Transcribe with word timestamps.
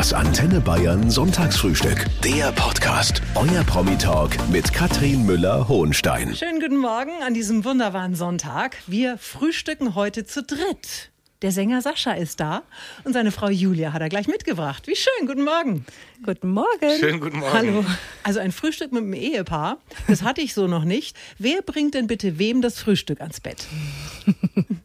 Das 0.00 0.14
Antenne 0.14 0.62
Bayern 0.62 1.10
Sonntagsfrühstück. 1.10 2.06
Der 2.24 2.52
Podcast. 2.52 3.20
Euer 3.34 3.62
Promi-Talk 3.64 4.30
mit 4.48 4.72
Katrin 4.72 5.26
Müller-Hohenstein. 5.26 6.34
Schönen 6.34 6.58
guten 6.58 6.78
Morgen 6.78 7.22
an 7.22 7.34
diesem 7.34 7.66
wunderbaren 7.66 8.14
Sonntag. 8.14 8.78
Wir 8.86 9.18
frühstücken 9.18 9.94
heute 9.94 10.24
zu 10.24 10.42
dritt. 10.42 11.09
Der 11.42 11.52
Sänger 11.52 11.80
Sascha 11.80 12.12
ist 12.12 12.38
da 12.38 12.62
und 13.04 13.14
seine 13.14 13.32
Frau 13.32 13.48
Julia 13.48 13.94
hat 13.94 14.02
er 14.02 14.10
gleich 14.10 14.28
mitgebracht. 14.28 14.86
Wie 14.86 14.94
schön, 14.94 15.26
guten 15.26 15.44
Morgen. 15.44 15.86
Guten 16.22 16.50
Morgen. 16.50 16.98
Schönen 16.98 17.18
guten 17.18 17.38
Morgen. 17.38 17.54
Hallo. 17.54 17.84
Also 18.22 18.40
ein 18.40 18.52
Frühstück 18.52 18.92
mit 18.92 19.02
einem 19.02 19.14
Ehepaar, 19.14 19.78
das 20.06 20.22
hatte 20.22 20.42
ich 20.42 20.52
so 20.52 20.66
noch 20.66 20.84
nicht. 20.84 21.16
Wer 21.38 21.62
bringt 21.62 21.94
denn 21.94 22.08
bitte 22.08 22.38
wem 22.38 22.60
das 22.60 22.78
Frühstück 22.78 23.22
ans 23.22 23.40
Bett? 23.40 23.64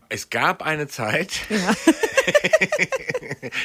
Es 0.08 0.30
gab 0.30 0.62
eine 0.62 0.88
Zeit, 0.88 1.42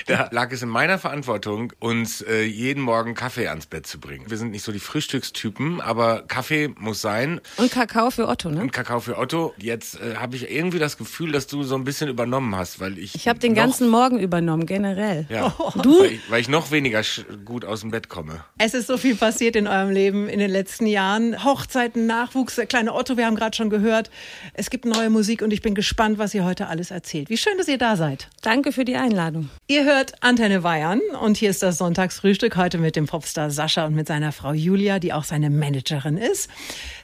da 0.07 0.29
lag 0.33 0.51
es 0.51 0.62
in 0.62 0.69
meiner 0.69 0.98
Verantwortung, 0.98 1.73
uns 1.79 2.23
äh, 2.23 2.43
jeden 2.43 2.83
Morgen 2.83 3.15
Kaffee 3.15 3.47
ans 3.47 3.66
Bett 3.66 3.87
zu 3.87 4.01
bringen. 4.01 4.29
Wir 4.29 4.38
sind 4.38 4.51
nicht 4.51 4.65
so 4.65 4.73
die 4.73 4.80
Frühstückstypen, 4.80 5.80
aber 5.80 6.23
Kaffee 6.23 6.75
muss 6.79 7.02
sein. 7.02 7.41
Und 7.57 7.70
Kakao 7.70 8.11
für 8.11 8.27
Otto, 8.27 8.51
ne? 8.51 8.62
Und 8.62 8.73
Kakao 8.73 9.01
für 9.01 9.19
Otto. 9.19 9.55
Jetzt 9.59 10.01
äh, 10.01 10.16
habe 10.16 10.34
ich 10.34 10.51
irgendwie 10.51 10.79
das 10.79 10.97
Gefühl, 10.97 11.30
dass 11.30 11.47
du 11.47 11.62
so 11.62 11.75
ein 11.75 11.84
bisschen 11.84 12.09
übernommen 12.09 12.57
hast, 12.57 12.80
weil 12.80 12.98
ich. 12.98 13.15
Ich 13.15 13.29
habe 13.29 13.39
den 13.39 13.55
ganzen 13.55 13.89
Morgen 13.89 14.19
übernommen, 14.19 14.66
generell. 14.66 15.27
Ja, 15.29 15.55
Du? 15.83 16.01
Weil, 16.01 16.12
ich, 16.12 16.30
weil 16.30 16.41
ich 16.41 16.48
noch 16.48 16.70
weniger 16.70 17.03
gut 17.45 17.65
aus 17.65 17.80
dem 17.80 17.91
Bett 17.91 18.09
komme. 18.09 18.45
Es 18.59 18.75
ist 18.75 18.87
so 18.87 18.97
viel 18.97 19.15
passiert 19.15 19.56
in 19.56 19.66
eurem 19.66 19.91
Leben 19.91 20.29
in 20.29 20.39
den 20.39 20.51
letzten 20.51 20.87
Jahren. 20.87 21.45
Hochzeiten, 21.45 22.06
Nachwuchs, 22.06 22.56
der 22.56 22.66
kleine 22.66 22.95
Otto, 22.95 23.16
wir 23.16 23.27
haben 23.27 23.37
gerade 23.37 23.56
schon 23.56 23.70
gehört. 23.70 24.11
Es 24.55 24.70
gibt 24.70 24.84
neue 24.84 25.11
Musik 25.11 25.43
und 25.43 25.53
ich 25.53 25.62
bin 25.62 25.75
gespannt, 25.75 26.19
was 26.19 26.34
ihr 26.34 26.45
heute 26.45 26.66
alles 26.66 26.91
erzählt. 26.91 27.30
Wie 27.30 27.37
schön, 27.37 27.56
dass 27.59 27.69
ihr 27.69 27.79
da 27.79 27.97
seid. 27.97 28.29
Danke 28.43 28.73
für 28.73 28.84
die 28.84 28.97
Einladung. 28.97 29.51
Ihr 29.69 29.84
hört 29.84 30.23
Antenne 30.23 30.61
Bayern 30.61 31.01
und 31.20 31.37
hier 31.37 31.51
ist 31.51 31.62
das 31.62 31.78
Sonntagsfrühstück 31.78 32.56
heute 32.56 32.78
mit 32.78 32.97
dem 32.97 33.06
Popstar 33.06 33.51
Sascha 33.51 33.86
und 33.86 33.95
mit 33.95 34.08
seiner 34.08 34.33
Frau 34.33 34.53
Julia, 34.53 34.98
die 34.98 35.12
auch 35.12 35.25
seine 35.25 35.51
Managerin 35.51 36.17
ist. 36.17 36.51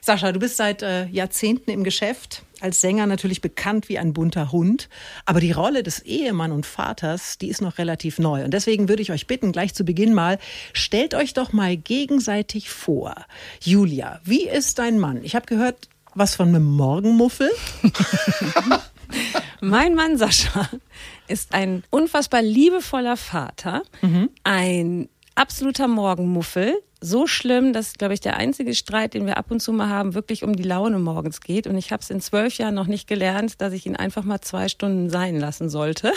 Sascha, 0.01 0.31
du 0.31 0.39
bist 0.39 0.57
seit 0.57 0.81
äh, 0.81 1.05
Jahrzehnten 1.07 1.71
im 1.71 1.83
Geschäft, 1.83 2.43
als 2.61 2.81
Sänger 2.81 3.05
natürlich 3.05 3.41
bekannt 3.41 3.89
wie 3.89 3.97
ein 3.97 4.13
bunter 4.13 4.51
Hund, 4.51 4.89
aber 5.25 5.39
die 5.39 5.51
Rolle 5.51 5.83
des 5.83 5.99
Ehemann 5.99 6.51
und 6.51 6.65
Vaters, 6.65 7.37
die 7.37 7.49
ist 7.49 7.61
noch 7.61 7.77
relativ 7.77 8.19
neu 8.19 8.43
und 8.43 8.51
deswegen 8.51 8.89
würde 8.89 9.01
ich 9.01 9.11
euch 9.11 9.27
bitten, 9.27 9.51
gleich 9.51 9.73
zu 9.73 9.83
Beginn 9.85 10.13
mal, 10.13 10.39
stellt 10.73 11.13
euch 11.13 11.33
doch 11.33 11.53
mal 11.53 11.77
gegenseitig 11.77 12.69
vor. 12.69 13.15
Julia, 13.61 14.19
wie 14.23 14.47
ist 14.47 14.79
dein 14.79 14.99
Mann? 14.99 15.23
Ich 15.23 15.35
habe 15.35 15.45
gehört, 15.45 15.89
was 16.13 16.35
von 16.35 16.49
einem 16.49 16.65
Morgenmuffel? 16.65 17.49
Mein 19.61 19.95
Mann 19.95 20.17
Sascha 20.17 20.69
ist 21.27 21.53
ein 21.53 21.83
unfassbar 21.89 22.41
liebevoller 22.41 23.17
Vater, 23.17 23.83
ein 24.43 25.09
absoluter 25.37 25.87
Morgenmuffel. 25.87 26.81
So 26.99 27.27
schlimm, 27.27 27.73
dass, 27.73 27.93
glaube 27.93 28.15
ich, 28.15 28.21
der 28.21 28.37
einzige 28.37 28.73
Streit, 28.73 29.13
den 29.13 29.25
wir 29.27 29.37
ab 29.37 29.51
und 29.51 29.59
zu 29.59 29.71
mal 29.71 29.87
haben, 29.87 30.15
wirklich 30.15 30.43
um 30.43 30.55
die 30.55 30.63
Laune 30.63 30.97
morgens 30.97 31.41
geht. 31.41 31.67
Und 31.67 31.77
ich 31.77 31.91
habe 31.91 32.01
es 32.01 32.09
in 32.09 32.21
zwölf 32.21 32.57
Jahren 32.57 32.73
noch 32.73 32.87
nicht 32.87 33.07
gelernt, 33.07 33.61
dass 33.61 33.73
ich 33.73 33.85
ihn 33.85 33.95
einfach 33.95 34.23
mal 34.23 34.41
zwei 34.41 34.67
Stunden 34.67 35.09
sein 35.09 35.39
lassen 35.39 35.69
sollte. 35.69 36.11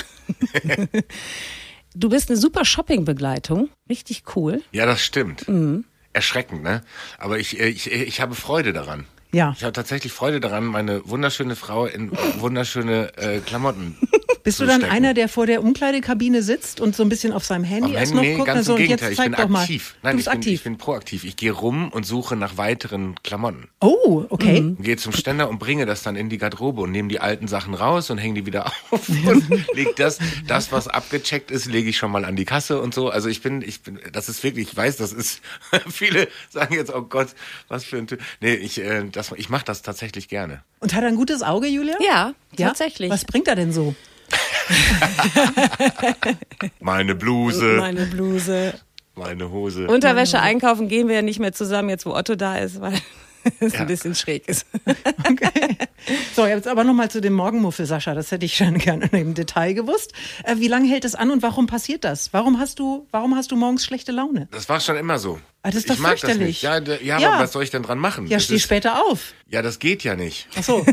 du 1.95 2.09
bist 2.09 2.31
eine 2.31 2.39
super 2.39 2.65
Shoppingbegleitung. 2.65 3.69
Richtig 3.91 4.25
cool. 4.35 4.63
Ja, 4.73 4.87
das 4.87 5.03
stimmt. 5.03 5.47
Erschreckend, 6.15 6.63
ne? 6.63 6.83
Aber 7.19 7.39
ich, 7.39 7.61
äh, 7.61 7.69
ich, 7.69 7.91
ich 7.93 8.21
habe 8.21 8.35
Freude 8.35 8.73
daran. 8.73 9.07
Ja. 9.33 9.55
Ich 9.57 9.63
habe 9.63 9.73
tatsächlich 9.73 10.13
Freude 10.13 10.41
daran, 10.41 10.65
meine 10.65 11.09
wunderschöne 11.09 11.57
Frau 11.57 11.87
in 11.87 12.11
wunderschöne 12.39 13.17
äh, 13.17 13.39
Klamotten. 13.41 13.97
Bist 14.43 14.59
du 14.61 14.67
dann 14.67 14.81
stecken. 14.81 14.95
einer, 14.95 15.15
der 15.15 15.29
vor 15.29 15.47
der 15.47 15.63
Umkleidekabine 15.63 16.43
sitzt 16.43 16.81
und 16.81 16.97
so 16.97 17.03
ein 17.03 17.09
bisschen 17.09 17.33
auf 17.33 17.45
seinem 17.45 17.65
Handy 17.65 17.91
Am 17.91 17.97
erst 17.97 18.15
noch 18.15 18.23
nee, 18.23 18.35
guckt? 18.35 18.47
ganz 18.47 18.59
Also, 18.59 18.73
im 18.73 18.77
und 18.77 18.83
Gegenteil. 18.83 19.09
jetzt 19.09 19.13
Ich 19.13 19.17
zeig 19.19 19.31
bin 19.37 19.41
doch 19.45 19.49
mal. 19.49 19.61
aktiv. 19.63 19.95
Nein, 20.03 20.19
ich 20.19 20.25
bin, 20.25 20.33
aktiv. 20.33 20.53
ich 20.55 20.63
bin 20.65 20.79
proaktiv. 20.79 21.25
Ich 21.25 21.37
gehe 21.37 21.53
rum 21.53 21.89
und 21.91 22.05
suche 22.07 22.37
nach 22.37 22.57
weiteren 22.57 23.15
Klamotten. 23.23 23.69
oh, 23.81 24.25
okay. 24.31 24.61
Mhm. 24.61 24.83
Gehe 24.83 24.97
zum 24.97 25.13
Ständer 25.13 25.49
und 25.49 25.59
bringe 25.59 25.87
das 25.87 26.03
dann 26.03 26.17
in 26.17 26.29
die 26.29 26.39
Garderobe 26.39 26.81
und 26.83 26.91
nehme 26.91 27.09
die 27.09 27.21
alten 27.21 27.49
Sachen 27.49 27.75
raus 27.75 28.11
und 28.11 28.19
hänge 28.19 28.35
die 28.41 28.47
wieder 28.47 28.67
auf 28.91 29.09
und 29.27 29.49
leg 29.75 29.95
das, 29.97 30.19
das, 30.47 30.73
was 30.73 30.89
abgecheckt 30.89 31.51
ist, 31.51 31.67
lege 31.67 31.91
ich 31.91 31.97
schon 31.99 32.11
mal 32.11 32.25
an 32.25 32.37
die 32.37 32.45
Kasse 32.45 32.81
und 32.81 32.95
so. 32.95 33.11
Also 33.11 33.29
ich 33.29 33.43
bin, 33.43 33.63
ich 33.63 33.83
bin, 33.83 33.99
das 34.13 34.29
ist 34.29 34.43
wirklich, 34.43 34.69
ich 34.71 34.77
weiß, 34.77 34.97
das 34.97 35.13
ist, 35.13 35.41
viele 35.91 36.29
sagen 36.49 36.75
jetzt, 36.75 36.93
oh 36.95 37.03
Gott, 37.03 37.29
was 37.69 37.85
für 37.85 37.99
ein 37.99 38.07
Typ. 38.07 38.21
Nee, 38.41 38.55
ich, 38.55 38.81
äh, 38.81 39.05
das, 39.11 39.33
ich 39.37 39.49
mache 39.51 39.65
das 39.65 39.83
tatsächlich 39.83 40.29
gerne. 40.29 40.63
Und 40.81 40.95
hat 40.95 41.03
er 41.03 41.09
ein 41.09 41.17
gutes 41.17 41.43
Auge, 41.43 41.67
Julia? 41.67 41.97
Ja, 42.01 42.33
Ja? 42.57 42.69
tatsächlich. 42.69 43.11
Was 43.11 43.25
bringt 43.25 43.47
er 43.49 43.55
denn 43.57 43.73
so? 43.73 43.95
Meine 46.81 47.15
Bluse, 47.15 47.77
Meine 47.79 48.07
Bluse. 48.07 48.75
meine 49.17 49.51
Hose. 49.51 49.87
Unterwäsche 49.89 50.41
einkaufen 50.41 50.89
gehen 50.89 51.09
wir 51.09 51.17
ja 51.17 51.23
nicht 51.23 51.41
mehr 51.41 51.53
zusammen, 51.53 51.89
jetzt 51.91 52.07
wo 52.07 52.15
Otto 52.15 52.37
da 52.37 52.57
ist, 52.59 52.81
weil 52.81 52.95
es 53.61 53.75
Ja. 53.75 53.81
ein 53.81 53.87
bisschen 53.87 54.15
schräg 54.15 54.49
ist. 54.49 54.67
Okay. 55.31 55.77
So, 56.35 56.47
jetzt 56.47 56.67
aber 56.67 56.83
nochmal 56.83 57.11
zu 57.11 57.21
dem 57.21 57.35
Morgenmuffel, 57.35 57.85
Sascha. 57.87 58.15
Das 58.15 58.31
hätte 58.33 58.45
ich 58.47 58.57
schon 58.57 58.79
gerne 58.79 59.07
im 59.13 59.35
Detail 59.35 59.75
gewusst. 59.75 60.13
Äh, 60.45 60.57
wie 60.57 60.67
lange 60.67 60.89
hält 60.89 61.05
es 61.05 61.15
an 61.15 61.31
und 61.31 61.43
warum 61.43 61.67
passiert 61.67 62.05
das? 62.05 62.33
Warum 62.33 62.59
hast 62.59 62.79
du, 62.79 63.07
warum 63.11 63.37
hast 63.37 63.53
du 63.53 63.57
morgens 63.57 63.85
schlechte 63.85 64.11
Laune? 64.11 64.49
Das 64.51 64.69
war 64.69 64.81
schon 64.81 64.97
immer 64.97 65.19
so. 65.19 65.39
Ah, 65.63 65.69
das 65.71 65.81
ist 65.81 65.91
doch 65.91 65.95
ich 65.97 66.01
mag 66.01 66.19
das 66.19 66.37
nicht. 66.39 66.63
Ja, 66.63 66.79
ja, 66.79 67.19
Ja. 67.19 67.33
aber 67.33 67.45
was 67.45 67.53
soll 67.53 67.63
ich 67.63 67.71
denn 67.71 67.83
dran 67.83 67.99
machen? 67.99 68.27
Ja, 68.27 68.39
Das 68.39 68.45
steh 68.45 68.57
ist- 68.57 68.63
später 68.63 69.05
auf. 69.05 69.35
Ja, 69.49 69.61
das 69.63 69.79
geht 69.79 70.03
ja 70.03 70.17
nicht. 70.17 70.49
Ach 70.59 70.63
so. 70.65 70.85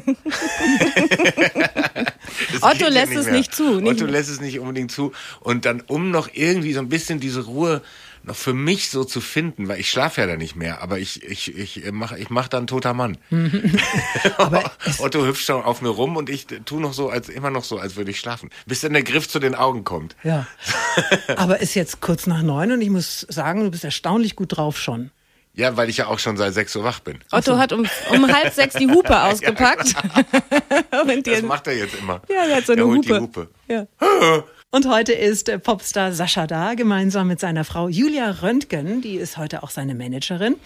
Otto 2.61 2.69
geht 2.71 2.81
ja 2.81 2.87
lässt 2.89 3.15
es 3.15 3.27
nicht 3.27 3.53
zu, 3.55 3.79
nicht- 3.79 4.01
Otto 4.01 4.05
lässt 4.05 4.29
es 4.29 4.41
nicht 4.41 4.59
unbedingt 4.59 4.91
zu. 4.91 5.11
Und 5.39 5.65
dann, 5.65 5.81
um 5.87 6.11
noch 6.11 6.29
irgendwie 6.33 6.73
so 6.73 6.79
ein 6.79 6.89
bisschen 6.89 7.19
diese 7.19 7.45
Ruhe 7.45 7.81
noch 8.23 8.35
für 8.35 8.53
mich 8.53 8.89
so 8.89 9.05
zu 9.05 9.21
finden, 9.21 9.69
weil 9.69 9.79
ich 9.79 9.89
schlafe 9.89 10.19
ja 10.19 10.27
da 10.27 10.35
nicht 10.35 10.55
mehr, 10.57 10.81
aber 10.81 10.99
ich, 10.99 11.23
ich, 11.23 11.55
ich 11.57 11.89
mache 11.93 12.17
ich 12.19 12.29
mach 12.29 12.49
dann 12.49 12.67
toter 12.67 12.93
Mann. 12.93 13.17
Otto 14.99 15.25
hüpft 15.25 15.43
schon 15.45 15.63
auf 15.63 15.81
mir 15.81 15.89
rum 15.89 16.17
und 16.17 16.29
ich 16.29 16.45
tu 16.65 16.79
noch 16.79 16.93
so, 16.93 17.09
als 17.09 17.29
immer 17.29 17.51
noch 17.51 17.63
so, 17.63 17.77
als 17.77 17.95
würde 17.95 18.11
ich 18.11 18.19
schlafen. 18.19 18.49
Bis 18.65 18.81
dann 18.81 18.93
der 18.93 19.03
Griff 19.03 19.29
zu 19.29 19.39
den 19.39 19.55
Augen 19.55 19.83
kommt. 19.83 20.15
ja. 20.23 20.45
Aber 21.37 21.59
ist 21.61 21.75
jetzt 21.75 22.01
kurz 22.01 22.27
nach 22.27 22.41
neun 22.41 22.71
und 22.71 22.81
ich 22.81 22.89
muss 22.89 23.21
sagen, 23.29 23.63
du 23.63 23.71
bist 23.71 23.83
erstaunlich 23.83 24.35
gut 24.35 24.57
drauf 24.57 24.77
schon. 24.79 25.11
Ja, 25.57 25.75
weil 25.75 25.89
ich 25.89 25.97
ja 25.97 26.05
auch 26.07 26.19
schon 26.19 26.37
seit 26.37 26.53
sechs 26.53 26.75
Uhr 26.75 26.83
wach 26.83 26.99
bin. 26.99 27.17
Otto 27.31 27.57
hat 27.57 27.73
um, 27.73 27.85
um 28.11 28.31
halb 28.33 28.53
sechs 28.53 28.75
die 28.75 28.87
Hupe 28.87 29.19
ausgepackt. 29.23 29.95
Und 31.01 31.25
Das 31.27 31.41
macht 31.41 31.65
er 31.67 31.75
jetzt 31.77 31.95
immer. 31.99 32.21
ja, 32.29 32.45
er 32.45 32.57
hat 32.57 32.65
so 32.67 32.73
eine 32.73 32.81
er 32.81 32.87
holt 32.87 32.97
Hupe. 33.09 33.13
die 33.15 33.19
Hupe. 33.19 33.49
Ja. 33.67 33.87
Und 34.69 34.87
heute 34.87 35.13
ist 35.13 35.47
der 35.47 35.57
Popstar 35.57 36.11
Sascha 36.11 36.45
da, 36.45 36.75
gemeinsam 36.75 37.27
mit 37.27 37.39
seiner 37.39 37.63
Frau 37.63 37.87
Julia 37.87 38.29
Röntgen, 38.29 39.01
die 39.01 39.15
ist 39.15 39.37
heute 39.37 39.63
auch 39.63 39.69
seine 39.71 39.95
Managerin. 39.95 40.57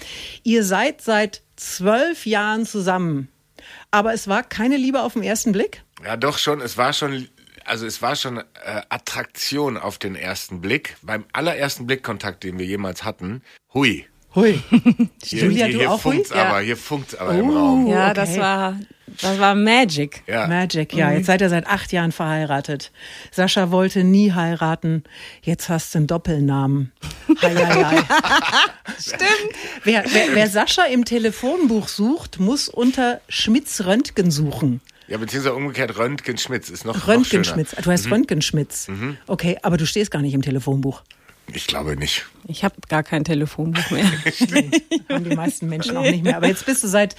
Ihr 0.44 0.64
seid 0.66 1.02
seit 1.02 1.42
zwölf 1.56 2.26
Jahren 2.26 2.66
zusammen. 2.66 3.30
Aber 3.92 4.14
es 4.14 4.28
war 4.28 4.44
keine 4.44 4.76
Liebe 4.76 5.02
auf 5.04 5.14
den 5.14 5.24
ersten 5.24 5.52
Blick? 5.54 5.84
Ja, 6.04 6.18
doch 6.18 6.38
schon. 6.40 6.60
Es 6.62 6.78
war 6.78 6.94
schon, 6.94 7.30
also 7.64 7.86
es 7.86 8.02
war 8.02 8.16
schon 8.16 8.40
äh, 8.40 8.44
Attraktion 8.90 9.78
auf 9.78 10.00
den 10.00 10.16
ersten 10.16 10.62
Blick. 10.62 10.98
Beim 11.04 11.24
allerersten 11.32 11.86
Blickkontakt, 11.86 12.44
den 12.44 12.58
wir 12.60 12.66
jemals 12.66 13.04
hatten, 13.06 13.42
hui. 13.74 14.06
Hui. 14.36 14.62
Hier, 15.24 15.44
Julia, 15.44 15.66
hier, 15.66 15.74
du 15.74 15.80
hier 15.80 15.92
auch 15.92 16.04
hui? 16.06 16.14
funkt's 16.16 16.30
Ja. 16.30 16.50
aber, 16.50 16.62
hier 16.62 16.78
funkt's 16.78 17.16
aber 17.16 17.34
im 17.34 17.50
Raum. 17.50 17.88
ja, 17.88 18.06
okay. 18.06 18.14
das 18.14 18.38
war, 18.38 18.80
das 19.22 19.40
war 19.40 19.56
Magic. 19.56 20.24
Ja. 20.26 20.48
Magic, 20.48 20.94
ja. 20.94 21.12
Jetzt 21.12 21.26
seid 21.26 21.42
ihr 21.42 21.50
seit 21.50 21.68
acht 21.68 21.92
Jahren 21.92 22.12
verheiratet. 22.14 22.92
Sascha 23.32 23.72
wollte 23.72 24.04
nie 24.06 24.32
heiraten. 24.32 25.04
Jetzt 25.42 25.68
hast 25.68 25.94
du 25.94 26.00
einen 26.00 26.08
Doppelnamen. 26.08 26.94
Hei, 27.42 27.56
hei, 27.56 27.84
hei. 27.84 28.04
Stimmt. 29.00 29.56
Wer, 29.84 30.06
wer, 30.08 30.28
wer 30.34 30.48
Sascha 30.48 30.86
im 30.86 31.04
Telefonbuch 31.04 31.90
sucht, 31.90 32.40
muss 32.40 32.70
unter 32.70 33.20
Schmitz 33.28 33.82
Röntgen 33.82 34.32
suchen. 34.32 34.80
Ja, 35.10 35.18
beziehungsweise 35.18 35.56
umgekehrt 35.56 35.98
Röntgenschmitz 35.98 36.70
ist 36.70 36.86
noch, 36.86 37.06
Röntgenschmitz. 37.06 37.76
Du 37.76 37.92
heißt 37.92 38.10
Röntgenschmitz. 38.10 38.88
Okay, 39.28 39.58
aber 39.62 39.76
du 39.76 39.86
stehst 39.86 40.10
gar 40.10 40.22
nicht 40.22 40.34
im 40.34 40.42
Telefonbuch. 40.42 41.04
Ich 41.54 41.68
glaube 41.68 41.98
nicht. 41.98 42.26
Ich 42.52 42.64
habe 42.64 42.76
gar 42.90 43.04
kein 43.04 43.24
Telefonbuch 43.24 43.90
mehr. 43.92 44.04
Haben 45.10 45.24
die 45.24 45.36
meisten 45.36 45.68
Menschen 45.68 45.98
auch 45.98 46.04
nicht 46.04 46.24
mehr. 46.24 46.38
Aber 46.38 46.48
jetzt 46.48 46.66
bist 46.66 46.84
du 46.84 46.88
seit 46.88 47.16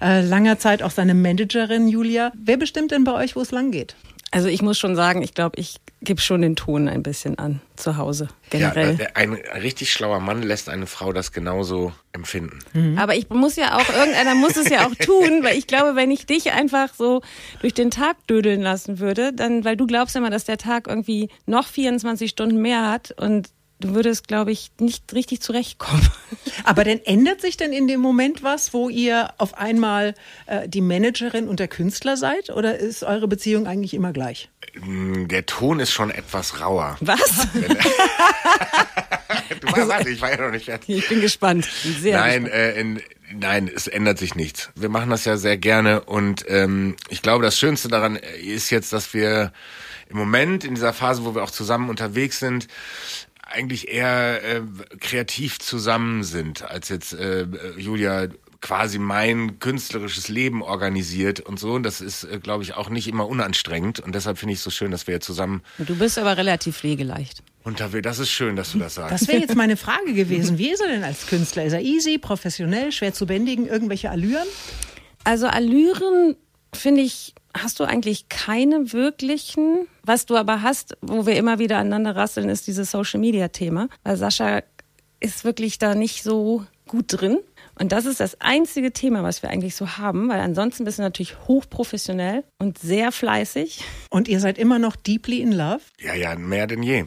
äh, 0.00 0.20
langer 0.22 0.58
Zeit 0.58 0.82
auch 0.82 0.90
seine 0.90 1.14
Managerin, 1.14 1.88
Julia. 1.88 2.32
Wer 2.34 2.56
bestimmt 2.56 2.90
denn 2.92 3.04
bei 3.04 3.12
euch, 3.12 3.36
wo 3.36 3.40
es 3.40 3.50
lang 3.50 3.70
geht? 3.70 3.96
Also 4.32 4.48
ich 4.48 4.60
muss 4.60 4.76
schon 4.76 4.96
sagen, 4.96 5.22
ich 5.22 5.34
glaube, 5.34 5.58
ich 5.58 5.76
gebe 6.02 6.20
schon 6.20 6.42
den 6.42 6.56
Ton 6.56 6.88
ein 6.88 7.02
bisschen 7.02 7.38
an 7.38 7.60
zu 7.76 7.96
Hause 7.96 8.28
Ja, 8.52 8.70
generell. 8.70 9.00
äh, 9.00 9.06
ein 9.14 9.32
richtig 9.62 9.92
schlauer 9.92 10.20
Mann 10.20 10.42
lässt 10.42 10.68
eine 10.68 10.86
Frau 10.86 11.12
das 11.12 11.32
genauso 11.32 11.92
empfinden. 12.12 12.98
Aber 12.98 13.14
ich 13.14 13.28
muss 13.30 13.56
ja 13.56 13.76
auch, 13.76 13.88
irgendeiner 13.88 14.34
muss 14.34 14.56
es 14.56 14.68
ja 14.68 14.86
auch 14.86 14.94
tun, 14.98 15.42
weil 15.42 15.56
ich 15.56 15.66
glaube, 15.66 15.94
wenn 15.94 16.10
ich 16.10 16.26
dich 16.26 16.52
einfach 16.52 16.92
so 16.92 17.22
durch 17.60 17.72
den 17.72 17.90
Tag 17.90 18.16
dödeln 18.26 18.62
lassen 18.62 18.98
würde, 18.98 19.32
dann, 19.32 19.64
weil 19.64 19.76
du 19.76 19.86
glaubst 19.86 20.16
immer, 20.16 20.28
dass 20.30 20.44
der 20.44 20.58
Tag 20.58 20.86
irgendwie 20.88 21.28
noch 21.46 21.66
24 21.68 22.28
Stunden 22.30 22.60
mehr 22.60 22.90
hat 22.90 23.12
und 23.12 23.48
du 23.80 23.94
würdest, 23.94 24.28
glaube 24.28 24.52
ich, 24.52 24.70
nicht 24.78 25.12
richtig 25.12 25.40
zurechtkommen. 25.40 26.06
Aber 26.64 26.84
dann 26.84 27.00
ändert 27.04 27.40
sich 27.40 27.56
denn 27.56 27.72
in 27.72 27.88
dem 27.88 28.00
Moment 28.00 28.42
was, 28.42 28.72
wo 28.72 28.88
ihr 28.88 29.30
auf 29.38 29.54
einmal 29.58 30.14
äh, 30.46 30.68
die 30.68 30.80
Managerin 30.80 31.48
und 31.48 31.60
der 31.60 31.68
Künstler 31.68 32.16
seid? 32.16 32.50
Oder 32.50 32.78
ist 32.78 33.02
eure 33.02 33.28
Beziehung 33.28 33.66
eigentlich 33.66 33.94
immer 33.94 34.12
gleich? 34.12 34.48
Mm, 34.80 35.26
Der 35.28 35.46
Ton 35.46 35.80
ist 35.80 35.90
schon 35.92 36.10
etwas 36.10 36.60
rauer. 36.60 36.96
Was? 37.00 37.48
Du 39.60 39.68
war, 39.72 39.88
warte, 39.88 40.10
ich 40.10 40.20
war 40.20 40.30
ja 40.30 40.40
noch 40.44 40.50
nicht 40.50 40.66
fertig. 40.66 40.98
Ich 40.98 41.08
bin 41.08 41.20
gespannt. 41.20 41.66
Sehr 42.00 42.18
Nein, 42.18 42.44
gespannt. 42.44 42.62
äh, 42.62 42.80
in, 42.80 43.02
nein, 43.32 43.70
es 43.74 43.86
ändert 43.86 44.18
sich 44.18 44.34
nichts. 44.34 44.70
Wir 44.74 44.88
machen 44.88 45.10
das 45.10 45.24
ja 45.24 45.36
sehr 45.36 45.56
gerne 45.56 46.02
und 46.02 46.44
ähm, 46.48 46.96
ich 47.08 47.22
glaube, 47.22 47.44
das 47.44 47.58
Schönste 47.58 47.88
daran 47.88 48.16
ist 48.16 48.70
jetzt, 48.70 48.92
dass 48.92 49.14
wir 49.14 49.52
im 50.08 50.18
Moment 50.18 50.64
in 50.64 50.74
dieser 50.74 50.92
Phase, 50.92 51.24
wo 51.24 51.34
wir 51.34 51.42
auch 51.42 51.50
zusammen 51.50 51.90
unterwegs 51.90 52.38
sind, 52.38 52.68
eigentlich 53.46 53.88
eher 53.88 54.42
äh, 54.42 54.60
kreativ 55.00 55.58
zusammen 55.58 56.24
sind, 56.24 56.62
als 56.62 56.88
jetzt 56.88 57.14
äh, 57.14 57.46
Julia 57.76 58.28
quasi 58.60 58.98
mein 58.98 59.60
künstlerisches 59.60 60.28
Leben 60.28 60.62
organisiert 60.62 61.40
und 61.40 61.58
so. 61.60 61.74
Und 61.74 61.84
das 61.84 62.00
ist, 62.00 62.24
äh, 62.24 62.40
glaube 62.40 62.64
ich, 62.64 62.74
auch 62.74 62.88
nicht 62.90 63.06
immer 63.06 63.28
unanstrengend. 63.28 64.00
Und 64.00 64.14
deshalb 64.14 64.38
finde 64.38 64.54
ich 64.54 64.58
es 64.58 64.64
so 64.64 64.70
schön, 64.70 64.90
dass 64.90 65.06
wir 65.06 65.14
jetzt 65.14 65.26
zusammen 65.26 65.62
Du 65.78 65.96
bist 65.96 66.18
aber 66.18 66.36
relativ 66.36 66.78
pflegeleicht. 66.78 67.42
unterwegs. 67.62 68.02
Das 68.02 68.18
ist 68.18 68.30
schön, 68.30 68.56
dass 68.56 68.72
du 68.72 68.78
das 68.78 68.94
sagst. 68.94 69.12
Das 69.12 69.28
wäre 69.28 69.40
jetzt 69.40 69.54
meine 69.54 69.76
Frage 69.76 70.12
gewesen. 70.14 70.58
Wie 70.58 70.70
ist 70.70 70.80
er 70.80 70.88
denn 70.88 71.04
als 71.04 71.26
Künstler? 71.26 71.64
Ist 71.64 71.74
er 71.74 71.82
easy, 71.82 72.18
professionell, 72.18 72.90
schwer 72.92 73.12
zu 73.12 73.26
bändigen, 73.26 73.66
irgendwelche 73.66 74.10
Allüren? 74.10 74.46
Also 75.24 75.46
Allüren, 75.46 76.36
finde 76.74 77.02
ich, 77.02 77.34
hast 77.62 77.80
du 77.80 77.84
eigentlich 77.84 78.28
keine 78.28 78.92
wirklichen. 78.92 79.86
Was 80.02 80.26
du 80.26 80.36
aber 80.36 80.62
hast, 80.62 80.96
wo 81.00 81.26
wir 81.26 81.36
immer 81.36 81.58
wieder 81.58 81.78
aneinander 81.78 82.16
rasseln, 82.16 82.48
ist 82.48 82.66
dieses 82.66 82.90
Social-Media-Thema. 82.90 83.88
Weil 84.04 84.16
Sascha 84.16 84.62
ist 85.20 85.44
wirklich 85.44 85.78
da 85.78 85.94
nicht 85.94 86.22
so 86.22 86.64
gut 86.86 87.06
drin. 87.08 87.38
Und 87.78 87.92
das 87.92 88.06
ist 88.06 88.20
das 88.20 88.40
einzige 88.40 88.92
Thema, 88.92 89.22
was 89.22 89.42
wir 89.42 89.50
eigentlich 89.50 89.76
so 89.76 89.98
haben, 89.98 90.30
weil 90.30 90.40
ansonsten 90.40 90.84
bist 90.84 90.98
du 90.98 91.02
natürlich 91.02 91.36
hochprofessionell 91.46 92.42
und 92.58 92.78
sehr 92.78 93.12
fleißig. 93.12 93.84
Und 94.08 94.28
ihr 94.28 94.40
seid 94.40 94.56
immer 94.56 94.78
noch 94.78 94.96
deeply 94.96 95.40
in 95.40 95.52
love? 95.52 95.82
Ja, 96.00 96.14
ja, 96.14 96.36
mehr 96.36 96.66
denn 96.66 96.82
je. 96.82 97.04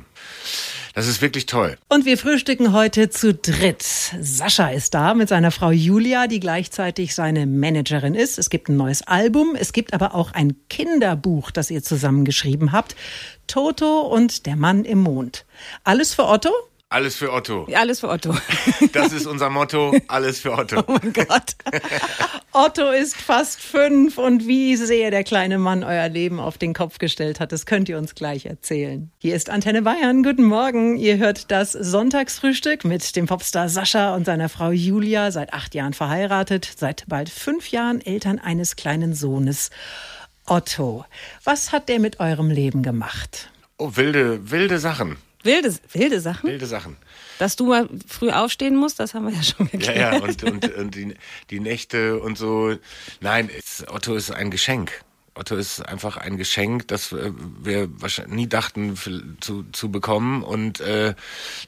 Das 1.00 1.08
ist 1.08 1.22
wirklich 1.22 1.46
toll. 1.46 1.78
Und 1.88 2.04
wir 2.04 2.18
frühstücken 2.18 2.74
heute 2.74 3.10
zu 3.10 3.34
dritt. 3.34 3.82
Sascha 4.20 4.68
ist 4.68 4.94
da 4.94 5.14
mit 5.14 5.30
seiner 5.30 5.50
Frau 5.50 5.72
Julia, 5.72 6.28
die 6.28 6.42
gleichzeitig 6.42 7.16
seine 7.16 7.46
Managerin 7.46 8.16
ist. 8.16 8.38
Es 8.38 8.50
gibt 8.50 8.68
ein 8.68 8.76
neues 8.76 9.02
Album, 9.04 9.56
es 9.58 9.72
gibt 9.72 9.94
aber 9.94 10.14
auch 10.14 10.34
ein 10.34 10.58
Kinderbuch, 10.70 11.52
das 11.52 11.72
ihr 11.72 11.82
zusammen 11.84 12.26
geschrieben 12.26 12.74
habt. 12.74 12.98
Toto 13.48 14.02
und 14.02 14.46
der 14.46 14.58
Mann 14.58 14.84
im 14.84 15.00
Mond. 15.00 15.46
Alles 15.86 16.14
für 16.14 16.28
Otto? 16.28 16.50
Alles 16.90 17.16
für 17.16 17.32
Otto. 17.32 17.66
Ja, 17.70 17.80
Alles 17.80 18.02
für 18.02 18.10
Otto. 18.10 18.36
Das 18.92 19.14
ist 19.14 19.26
unser 19.26 19.50
Motto. 19.50 19.96
Alles 20.10 20.42
für 20.42 20.52
Otto. 20.52 20.84
Oh 20.88 20.98
mein 21.02 21.14
Gott. 21.14 21.56
Otto 22.62 22.90
ist 22.92 23.16
fast 23.16 23.62
fünf 23.62 24.18
und 24.18 24.46
wie 24.46 24.76
sehr 24.76 25.12
der 25.12 25.24
kleine 25.24 25.58
Mann 25.58 25.82
euer 25.86 26.10
Leben 26.10 26.42
auf 26.42 26.58
den 26.58 26.74
Kopf 26.74 26.98
gestellt 26.98 27.40
hat, 27.40 27.54
das 27.54 27.66
könnt 27.66 27.88
ihr 27.88 27.98
uns 27.98 28.16
gleich 28.16 28.46
erzählen. 28.46 29.10
Hier 29.18 29.34
ist 29.34 29.50
Antenne 29.50 29.82
Bayern. 29.82 30.24
Guten 30.24 30.44
Morgen. 30.44 30.98
Ihr 30.98 31.20
hört 31.20 31.52
das 31.52 31.72
Sonntagsfrühstück 31.72 32.84
mit 32.84 33.16
dem 33.16 33.28
Popstar 33.28 33.70
Sascha 33.70 34.14
und 34.14 34.26
seiner 34.26 34.50
Frau 34.50 34.72
Julia, 34.72 35.32
seit 35.32 35.54
acht 35.54 35.74
Jahren 35.74 35.94
verheiratet, 35.94 36.70
seit 36.76 37.06
bald 37.08 37.30
fünf 37.30 37.72
Jahren 37.72 38.02
Eltern 38.02 38.40
eines 38.40 38.76
kleinen 38.76 39.14
Sohnes. 39.14 39.70
Otto, 40.46 41.06
was 41.46 41.72
hat 41.72 41.88
der 41.88 42.00
mit 42.02 42.20
eurem 42.20 42.52
Leben 42.52 42.84
gemacht? 42.84 43.52
Oh, 43.78 43.92
wilde, 43.96 44.52
wilde 44.52 44.80
Sachen. 44.80 45.16
Wilde, 45.44 45.74
wilde 45.94 46.20
Sachen. 46.20 46.50
Wilde 46.50 46.66
Sachen. 46.66 46.98
Dass 47.40 47.56
du 47.56 47.66
mal 47.66 47.90
früh 48.08 48.30
aufstehen 48.30 48.76
musst, 48.76 49.00
das 49.00 49.14
haben 49.16 49.26
wir 49.28 49.34
ja 49.34 49.42
schon 49.42 49.66
Ja, 49.72 49.72
geklärt. 49.72 49.98
ja, 49.98 50.20
und, 50.22 50.44
und, 50.44 50.76
und 50.76 50.94
die, 50.96 51.16
die 51.50 51.60
Nächte 51.60 52.20
und 52.20 52.38
so. 52.38 52.76
Nein, 53.22 53.50
Otto 53.88 54.14
ist 54.14 54.30
ein 54.30 54.52
Geschenk. 54.52 54.92
Otto 55.36 55.56
ist 55.56 55.80
einfach 55.82 56.18
ein 56.18 56.36
Geschenk, 56.38 56.88
das 56.90 57.14
wir 57.14 57.90
wahrscheinlich 58.02 58.36
nie 58.36 58.48
dachten 58.48 58.98
zu, 59.40 59.64
zu 59.72 59.90
bekommen. 59.90 60.44
Und 60.44 60.82
äh, 60.82 61.16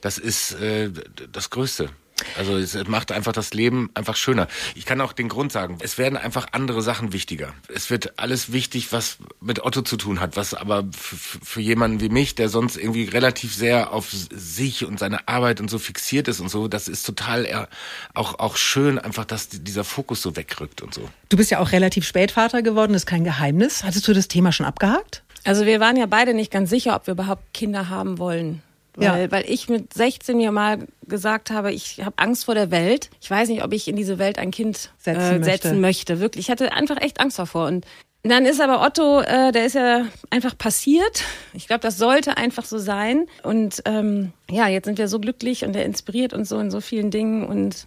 das 0.02 0.18
ist 0.18 0.52
äh, 0.60 0.90
das 1.32 1.50
Größte. 1.50 1.88
Also 2.36 2.56
es 2.56 2.74
macht 2.88 3.12
einfach 3.12 3.32
das 3.32 3.52
Leben 3.54 3.90
einfach 3.94 4.16
schöner. 4.16 4.48
Ich 4.74 4.84
kann 4.86 5.00
auch 5.00 5.12
den 5.12 5.28
Grund 5.28 5.52
sagen, 5.52 5.78
es 5.80 5.98
werden 5.98 6.16
einfach 6.16 6.48
andere 6.52 6.82
Sachen 6.82 7.12
wichtiger. 7.12 7.52
Es 7.74 7.90
wird 7.90 8.18
alles 8.18 8.52
wichtig, 8.52 8.92
was 8.92 9.18
mit 9.40 9.64
Otto 9.64 9.82
zu 9.82 9.96
tun 9.96 10.20
hat, 10.20 10.36
was 10.36 10.54
aber 10.54 10.84
für 10.92 11.60
jemanden 11.60 12.00
wie 12.00 12.08
mich, 12.08 12.34
der 12.34 12.48
sonst 12.48 12.76
irgendwie 12.76 13.04
relativ 13.04 13.54
sehr 13.54 13.92
auf 13.92 14.08
sich 14.10 14.84
und 14.84 14.98
seine 14.98 15.28
Arbeit 15.28 15.60
und 15.60 15.70
so 15.70 15.78
fixiert 15.78 16.28
ist 16.28 16.40
und 16.40 16.48
so, 16.48 16.68
das 16.68 16.88
ist 16.88 17.04
total 17.04 17.68
auch, 18.14 18.38
auch 18.38 18.56
schön, 18.56 18.98
einfach, 18.98 19.24
dass 19.24 19.48
die- 19.48 19.60
dieser 19.60 19.84
Fokus 19.84 20.22
so 20.22 20.36
wegrückt 20.36 20.82
und 20.82 20.94
so. 20.94 21.08
Du 21.28 21.36
bist 21.36 21.50
ja 21.50 21.58
auch 21.58 21.72
relativ 21.72 22.06
spät 22.06 22.30
Vater 22.32 22.62
geworden, 22.62 22.94
ist 22.94 23.06
kein 23.06 23.24
Geheimnis. 23.24 23.84
Hattest 23.84 24.06
du 24.08 24.12
das 24.12 24.28
Thema 24.28 24.52
schon 24.52 24.66
abgehakt? 24.66 25.22
Also 25.44 25.66
wir 25.66 25.80
waren 25.80 25.96
ja 25.96 26.06
beide 26.06 26.34
nicht 26.34 26.50
ganz 26.52 26.70
sicher, 26.70 26.94
ob 26.94 27.06
wir 27.06 27.12
überhaupt 27.12 27.52
Kinder 27.52 27.88
haben 27.88 28.18
wollen. 28.18 28.62
Ja. 28.98 29.14
Weil, 29.14 29.32
weil 29.32 29.44
ich 29.48 29.68
mit 29.68 29.94
16 29.94 30.36
mir 30.36 30.52
mal 30.52 30.86
gesagt 31.06 31.50
habe, 31.50 31.72
ich 31.72 32.02
habe 32.04 32.14
Angst 32.16 32.44
vor 32.44 32.54
der 32.54 32.70
Welt. 32.70 33.10
Ich 33.20 33.30
weiß 33.30 33.48
nicht, 33.48 33.64
ob 33.64 33.72
ich 33.72 33.88
in 33.88 33.96
diese 33.96 34.18
Welt 34.18 34.38
ein 34.38 34.50
Kind 34.50 34.90
Setzen 34.98 35.20
äh, 35.20 35.38
möchte. 35.38 35.44
setzen 35.44 35.80
möchte. 35.80 36.20
Wirklich, 36.20 36.46
ich 36.46 36.50
hatte 36.50 36.72
einfach 36.72 37.00
echt 37.00 37.20
Angst 37.20 37.38
davor. 37.38 37.66
Und 37.68 37.86
dann 38.24 38.44
ist 38.46 38.60
aber 38.60 38.82
Otto, 38.82 39.20
äh, 39.20 39.50
der 39.50 39.66
ist 39.66 39.74
ja 39.74 40.06
einfach 40.30 40.56
passiert. 40.56 41.24
Ich 41.54 41.66
glaube, 41.66 41.80
das 41.80 41.98
sollte 41.98 42.36
einfach 42.36 42.64
so 42.64 42.78
sein. 42.78 43.26
Und 43.42 43.82
ähm, 43.84 44.32
ja, 44.48 44.68
jetzt 44.68 44.84
sind 44.84 44.98
wir 44.98 45.08
so 45.08 45.18
glücklich 45.18 45.64
und 45.64 45.74
er 45.74 45.84
inspiriert 45.84 46.32
uns 46.32 46.48
so 46.48 46.58
in 46.58 46.70
so 46.70 46.80
vielen 46.80 47.10
Dingen. 47.10 47.44
Und 47.44 47.86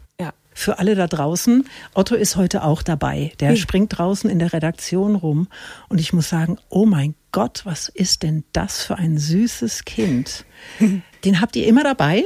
Für 0.58 0.80
alle 0.80 0.96
da 0.96 1.06
draußen, 1.06 1.68
Otto 1.94 2.16
ist 2.16 2.38
heute 2.38 2.64
auch 2.64 2.82
dabei. 2.82 3.34
Der 3.42 3.58
springt 3.58 3.98
draußen 3.98 4.30
in 4.30 4.40
der 4.40 4.54
Redaktion 4.54 5.16
rum 5.16 5.50
und 5.90 6.00
ich 6.00 6.14
muss 6.14 6.30
sagen, 6.30 6.58
oh 6.70 6.86
mein 6.86 7.14
Gott, 7.34 7.62
was 7.66 7.90
ist 7.90 8.24
denn 8.24 8.46
das 8.54 8.82
für 8.82 8.96
ein 8.96 9.18
süßes 9.18 9.84
Kind? 9.84 10.46
Den 11.26 11.42
habt 11.42 11.58
ihr 11.58 11.68
immer 11.68 11.84
dabei? 11.84 12.24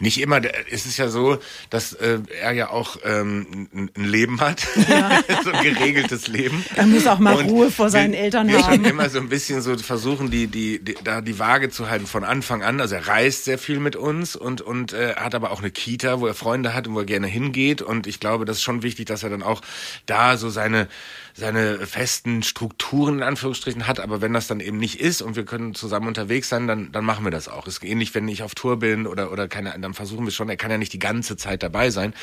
Nicht 0.00 0.20
immer, 0.20 0.40
es 0.70 0.86
ist 0.86 0.98
ja 0.98 1.08
so, 1.08 1.38
dass 1.70 1.92
äh, 1.92 2.18
er 2.40 2.52
ja 2.52 2.70
auch 2.70 2.96
ähm, 3.04 3.68
ein, 3.72 4.04
Leben 4.04 4.40
hat, 4.40 4.60
so 5.44 5.50
ein 5.50 5.62
geregeltes 5.62 6.28
Leben. 6.28 6.64
Er 6.74 6.86
muss 6.86 7.06
auch 7.06 7.18
mal 7.18 7.36
Und 7.36 7.48
Ruhe 7.48 7.70
vor 7.70 7.88
seinen 7.88 8.12
wir, 8.12 8.20
Eltern 8.20 8.48
wir 8.48 8.62
haben. 8.62 8.74
schon 8.74 8.84
immer 8.84 9.08
so 9.08 9.18
ein 9.18 9.28
bisschen 9.28 9.62
so 9.62 9.76
versuchen, 9.78 10.30
die, 10.30 10.48
die, 10.48 10.78
die, 10.80 10.96
da 11.04 11.20
die 11.20 11.38
Waage 11.38 11.70
zu 11.70 11.88
halten 11.88 12.06
von 12.06 12.24
Anfang 12.24 12.62
an. 12.62 12.80
Also 12.80 12.96
er 12.96 13.06
reist 13.06 13.44
sehr 13.44 13.58
viel 13.58 13.78
mit 13.78 13.96
uns 13.96 14.36
und, 14.36 14.60
und 14.60 14.92
äh, 14.92 15.14
hat 15.16 15.34
aber 15.34 15.50
auch 15.52 15.60
eine 15.60 15.70
Kita, 15.70 16.20
wo 16.20 16.26
er 16.26 16.34
Freunde 16.34 16.74
hat 16.74 16.88
und 16.88 16.94
wo 16.94 17.00
er 17.00 17.06
gerne 17.06 17.28
hingeht. 17.28 17.82
Und 17.82 18.06
ich 18.06 18.20
glaube, 18.20 18.44
das 18.44 18.58
ist 18.58 18.62
schon 18.62 18.82
wichtig, 18.82 19.06
dass 19.06 19.22
er 19.22 19.30
dann 19.30 19.42
auch 19.42 19.62
da 20.06 20.36
so 20.36 20.50
seine, 20.50 20.88
seine 21.34 21.86
festen 21.86 22.42
Strukturen 22.42 23.18
in 23.18 23.22
Anführungsstrichen 23.22 23.86
hat. 23.86 24.00
Aber 24.00 24.20
wenn 24.20 24.32
das 24.32 24.48
dann 24.48 24.60
eben 24.60 24.78
nicht 24.78 25.00
ist 25.00 25.22
und 25.22 25.36
wir 25.36 25.44
können 25.44 25.74
zusammen 25.74 26.08
unterwegs 26.08 26.48
sein, 26.48 26.66
dann, 26.66 26.92
dann 26.92 27.04
machen 27.04 27.24
wir 27.24 27.30
das 27.30 27.48
auch. 27.48 27.66
Ist 27.66 27.82
ähnlich, 27.84 28.14
wenn 28.14 28.28
ich 28.28 28.42
auf 28.42 28.54
Tour 28.54 28.78
bin 28.78 29.06
oder, 29.06 29.32
oder 29.32 29.48
keine, 29.52 29.78
dann 29.78 29.94
versuchen 29.94 30.24
wir 30.24 30.32
schon, 30.32 30.48
er 30.48 30.56
kann 30.56 30.70
ja 30.72 30.78
nicht 30.78 30.92
die 30.92 30.98
ganze 30.98 31.36
Zeit 31.36 31.62
dabei 31.62 31.90
sein, 31.90 32.14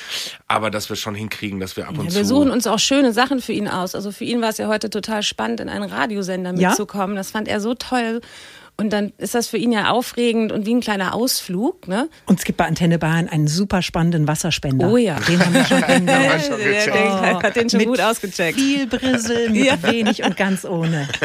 aber 0.47 0.69
dass 0.71 0.89
wir 0.89 0.95
schon 0.97 1.15
hinkriegen, 1.15 1.59
dass 1.61 1.77
wir 1.77 1.87
ab 1.87 1.97
und 1.97 2.03
Ja, 2.05 2.09
zu. 2.09 2.15
wir 2.17 2.25
suchen 2.25 2.51
uns 2.51 2.67
auch 2.67 2.79
schöne 2.79 3.13
Sachen 3.13 3.39
für 3.39 3.53
ihn 3.53 3.67
aus. 3.69 3.95
Also 3.95 4.11
für 4.11 4.25
ihn 4.25 4.41
war 4.41 4.49
es 4.49 4.57
ja 4.57 4.67
heute 4.67 4.89
total 4.89 5.23
spannend, 5.23 5.61
in 5.61 5.69
einen 5.69 5.89
Radiosender 5.89 6.53
Ja? 6.55 6.69
mitzukommen. 6.69 7.15
Das 7.15 7.31
fand 7.31 7.47
er 7.47 7.61
so 7.61 7.73
toll. 7.75 8.19
Und 8.77 8.91
dann 8.93 9.11
ist 9.17 9.35
das 9.35 9.47
für 9.49 9.57
ihn 9.57 9.73
ja 9.73 9.89
aufregend 9.91 10.53
und 10.53 10.65
wie 10.65 10.73
ein 10.73 10.79
kleiner 10.79 11.13
Ausflug. 11.13 11.89
Ne? 11.89 12.07
Und 12.27 12.39
es 12.39 12.45
gibt 12.45 12.57
bei 12.57 12.65
Antenne 12.65 12.97
Bayern 12.97 13.27
einen 13.27 13.47
super 13.49 13.81
spannenden 13.81 14.25
Wasserspender. 14.25 14.89
Oh 14.89 14.95
ja. 14.95 15.19
Den 15.19 15.37
haben 15.45 15.53
wir 15.53 15.65
schon. 15.65 15.81
Haben 15.87 16.07
wir 16.07 16.39
schon 16.39 16.57
Der- 16.59 16.71
gecheckt. 16.71 16.95
der 16.95 17.39
hat 17.43 17.55
den 17.57 17.69
schon 17.69 17.77
Mit 17.79 17.87
gut 17.89 17.99
ausgecheckt. 17.99 18.57
Viel 18.57 18.87
Brissel, 18.87 19.49
mit 19.49 19.65
Ja. 19.65 19.83
wenig 19.83 20.23
und 20.23 20.37
ganz 20.37 20.63
ohne. 20.63 21.09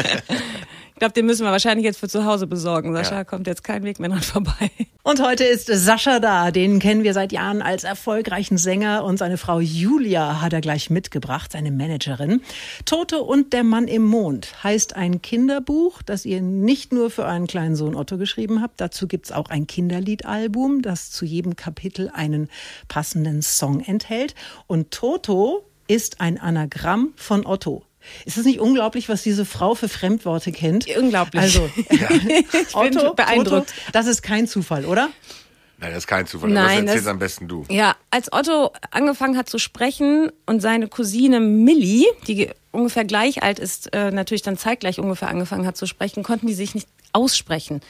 Ich 0.95 0.99
glaube, 0.99 1.11
den 1.11 1.25
müssen 1.25 1.43
wir 1.43 1.51
wahrscheinlich 1.51 1.83
jetzt 1.83 1.99
für 1.99 2.07
zu 2.07 2.23
Hause 2.23 2.47
besorgen. 2.47 2.93
Sascha 2.93 3.25
kommt 3.25 3.47
jetzt 3.47 3.65
kein 3.65 3.83
Weg 3.83 3.99
mehr 3.99 4.07
dran 4.07 4.21
vorbei. 4.21 4.71
Und 5.03 5.21
heute 5.21 5.43
ist 5.43 5.67
Sascha 5.67 6.21
da. 6.21 6.51
Den 6.51 6.79
kennen 6.79 7.03
wir 7.03 7.13
seit 7.13 7.33
Jahren 7.33 7.61
als 7.61 7.83
erfolgreichen 7.83 8.57
Sänger 8.57 9.03
und 9.03 9.17
seine 9.17 9.37
Frau 9.37 9.59
Julia 9.59 10.41
hat 10.41 10.53
er 10.53 10.61
gleich 10.61 10.89
mitgebracht, 10.89 11.51
seine 11.51 11.69
Managerin. 11.69 12.41
Toto 12.85 13.21
und 13.21 13.51
der 13.51 13.63
Mann 13.63 13.89
im 13.89 14.03
Mond 14.03 14.63
heißt 14.63 14.95
ein 14.95 15.21
Kinderbuch, 15.21 16.01
das 16.01 16.25
ihr 16.25 16.41
nicht 16.41 16.93
nur 16.93 17.11
für 17.11 17.25
einen 17.27 17.45
kleinen 17.45 17.75
Sohn 17.75 17.95
Otto 17.95 18.17
geschrieben 18.17 18.61
habt. 18.61 18.79
Dazu 18.81 19.05
gibt's 19.07 19.33
auch 19.33 19.49
ein 19.49 19.67
Kinderliedalbum, 19.67 20.81
das 20.81 21.11
zu 21.11 21.25
jedem 21.25 21.57
Kapitel 21.57 22.09
einen 22.11 22.49
passenden 22.87 23.41
Song 23.41 23.81
enthält. 23.81 24.33
Und 24.65 24.91
Toto 24.91 25.65
ist 25.87 26.21
ein 26.21 26.39
Anagramm 26.39 27.13
von 27.17 27.45
Otto. 27.45 27.83
Ist 28.25 28.37
es 28.37 28.45
nicht 28.45 28.59
unglaublich, 28.59 29.09
was 29.09 29.23
diese 29.23 29.45
Frau 29.45 29.75
für 29.75 29.89
Fremdworte 29.89 30.51
kennt? 30.51 30.85
Unglaublich. 30.97 31.41
Also, 31.41 31.69
Ich 31.89 32.73
bin 32.73 32.97
Otto, 32.97 33.13
beeindruckt. 33.13 33.69
Toto, 33.69 33.91
das 33.93 34.07
ist 34.07 34.21
kein 34.21 34.47
Zufall, 34.47 34.85
oder? 34.85 35.09
Nein, 35.77 35.89
das 35.91 35.99
ist 35.99 36.07
kein 36.07 36.25
Zufall. 36.25 36.49
Nein, 36.49 36.65
das 36.65 36.75
erzählst 36.95 37.05
das- 37.05 37.11
am 37.11 37.19
besten 37.19 37.47
du. 37.49 37.65
Ja, 37.69 37.95
als 38.09 38.31
Otto 38.31 38.71
angefangen 38.91 39.35
hat 39.37 39.49
zu 39.49 39.57
sprechen 39.59 40.31
und 40.45 40.61
seine 40.61 40.87
Cousine 40.87 41.39
Millie, 41.41 42.05
die 42.27 42.49
ungefähr 42.71 43.03
gleich 43.03 43.43
alt 43.43 43.59
ist, 43.59 43.93
äh, 43.93 44.11
natürlich 44.11 44.41
dann 44.41 44.57
zeitgleich 44.57 44.99
ungefähr 44.99 45.27
angefangen 45.27 45.65
hat 45.67 45.75
zu 45.75 45.85
sprechen, 45.85 46.23
konnten 46.23 46.47
die 46.47 46.53
sich 46.53 46.75
nicht 46.75 46.87
aussprechen. 47.15 47.81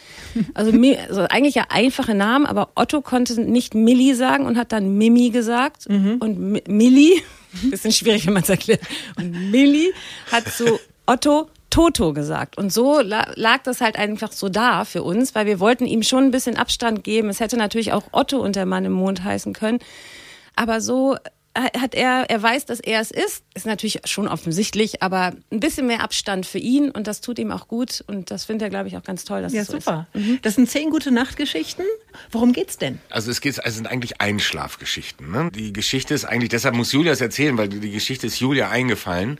Also, 0.54 0.72
also 1.10 1.22
eigentlich 1.30 1.56
ja 1.56 1.66
einfache 1.70 2.14
Namen, 2.16 2.46
aber 2.46 2.70
Otto 2.76 3.02
konnte 3.02 3.40
nicht 3.42 3.74
Milli 3.76 4.14
sagen 4.14 4.46
und 4.46 4.58
hat 4.58 4.72
dann 4.72 4.98
Mimi 4.98 5.30
gesagt. 5.32 5.88
Und 5.88 6.40
Mi- 6.40 6.64
Milli, 6.70 7.22
bisschen 7.70 7.92
schwierig, 7.92 8.26
wenn 8.28 8.34
man 8.34 8.44
es 8.44 8.50
erklärt. 8.50 8.82
Und 9.18 9.52
Milli 9.52 9.92
hat 10.32 10.48
so 10.48 10.80
Otto 11.06 11.48
Toto 11.70 12.14
gesagt. 12.14 12.58
Und 12.58 12.72
so 12.72 13.02
la- 13.02 13.32
lag 13.36 13.64
das 13.64 13.82
halt 13.82 13.98
einfach 13.98 14.32
so 14.32 14.48
da 14.48 14.86
für 14.86 15.04
uns, 15.04 15.36
weil 15.36 15.46
wir 15.46 15.60
wollten 15.60 15.86
ihm 15.86 16.04
schon 16.04 16.24
ein 16.26 16.32
bisschen 16.32 16.56
Abstand 16.58 17.04
geben. 17.04 17.28
Es 17.28 17.42
hätte 17.42 17.58
natürlich 17.58 17.92
auch 17.92 18.04
Otto 18.14 18.38
und 18.40 18.56
der 18.56 18.66
Mann 18.66 18.86
im 18.86 18.94
Mond 18.94 19.24
heißen 19.26 19.52
können. 19.52 19.80
Aber 20.56 20.80
so 20.80 21.18
hat 21.56 21.96
er, 21.96 22.30
er 22.30 22.42
weiß, 22.44 22.66
dass 22.66 22.80
er 22.80 23.00
es 23.00 23.12
ist. 23.12 23.44
Ist 23.54 23.66
natürlich 23.66 24.02
schon 24.06 24.28
offensichtlich, 24.28 25.02
aber 25.02 25.34
ein 25.52 25.60
bisschen 25.60 25.88
mehr 25.88 26.02
Abstand 26.02 26.46
für 26.46 26.58
ihn 26.60 26.92
und 26.92 27.08
das 27.08 27.22
tut 27.22 27.40
ihm 27.40 27.52
auch 27.52 27.68
gut 27.68 28.04
und 28.08 28.30
das 28.32 28.46
findet 28.46 28.68
er, 28.68 28.70
glaube 28.70 28.88
ich, 28.90 28.98
auch 28.98 29.04
ganz 29.04 29.24
toll, 29.24 29.42
dass 29.42 29.54
Ja, 29.54 29.62
es 29.62 29.68
so 29.68 29.74
super. 29.74 30.08
Das 30.42 30.56
sind 30.56 30.70
zehn 30.70 30.90
gute 30.90 31.12
Nachtgeschichten. 31.12 31.86
Worum 32.32 32.54
geht's 32.54 32.78
denn? 32.78 33.00
Also 33.10 33.32
es 33.32 33.42
geht, 33.42 33.64
also 33.64 33.76
sind 33.76 33.88
eigentlich 33.88 34.22
Einschlafgeschichten. 34.22 35.32
Ne? 35.32 35.50
Die 35.54 35.74
Geschichte 35.74 36.14
ist 36.14 36.26
eigentlich, 36.26 36.50
deshalb 36.50 36.76
muss 36.76 36.92
Julia 36.92 37.12
es 37.14 37.22
erzählen, 37.22 37.58
weil 37.58 37.70
die 37.70 37.92
Geschichte 37.92 38.28
ist 38.28 38.40
Julia 38.40 38.70
eingefallen. 38.70 39.40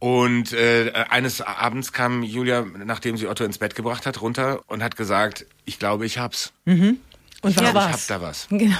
Und 0.00 0.52
äh, 0.52 0.92
eines 1.10 1.40
Abends 1.40 1.92
kam 1.92 2.22
Julia, 2.22 2.64
nachdem 2.84 3.16
sie 3.16 3.26
Otto 3.26 3.42
ins 3.44 3.58
Bett 3.58 3.74
gebracht 3.74 4.06
hat, 4.06 4.20
runter 4.20 4.60
und 4.68 4.80
hat 4.82 4.94
gesagt, 4.96 5.44
ich 5.64 5.78
glaube, 5.80 6.06
ich 6.06 6.18
hab's. 6.18 6.52
Und 6.66 7.00
was 7.42 7.56
Ich 7.56 7.74
war's? 7.74 7.92
hab 7.92 8.06
da 8.06 8.20
was. 8.22 8.38
ist. 8.42 8.48
Genau. 8.50 8.76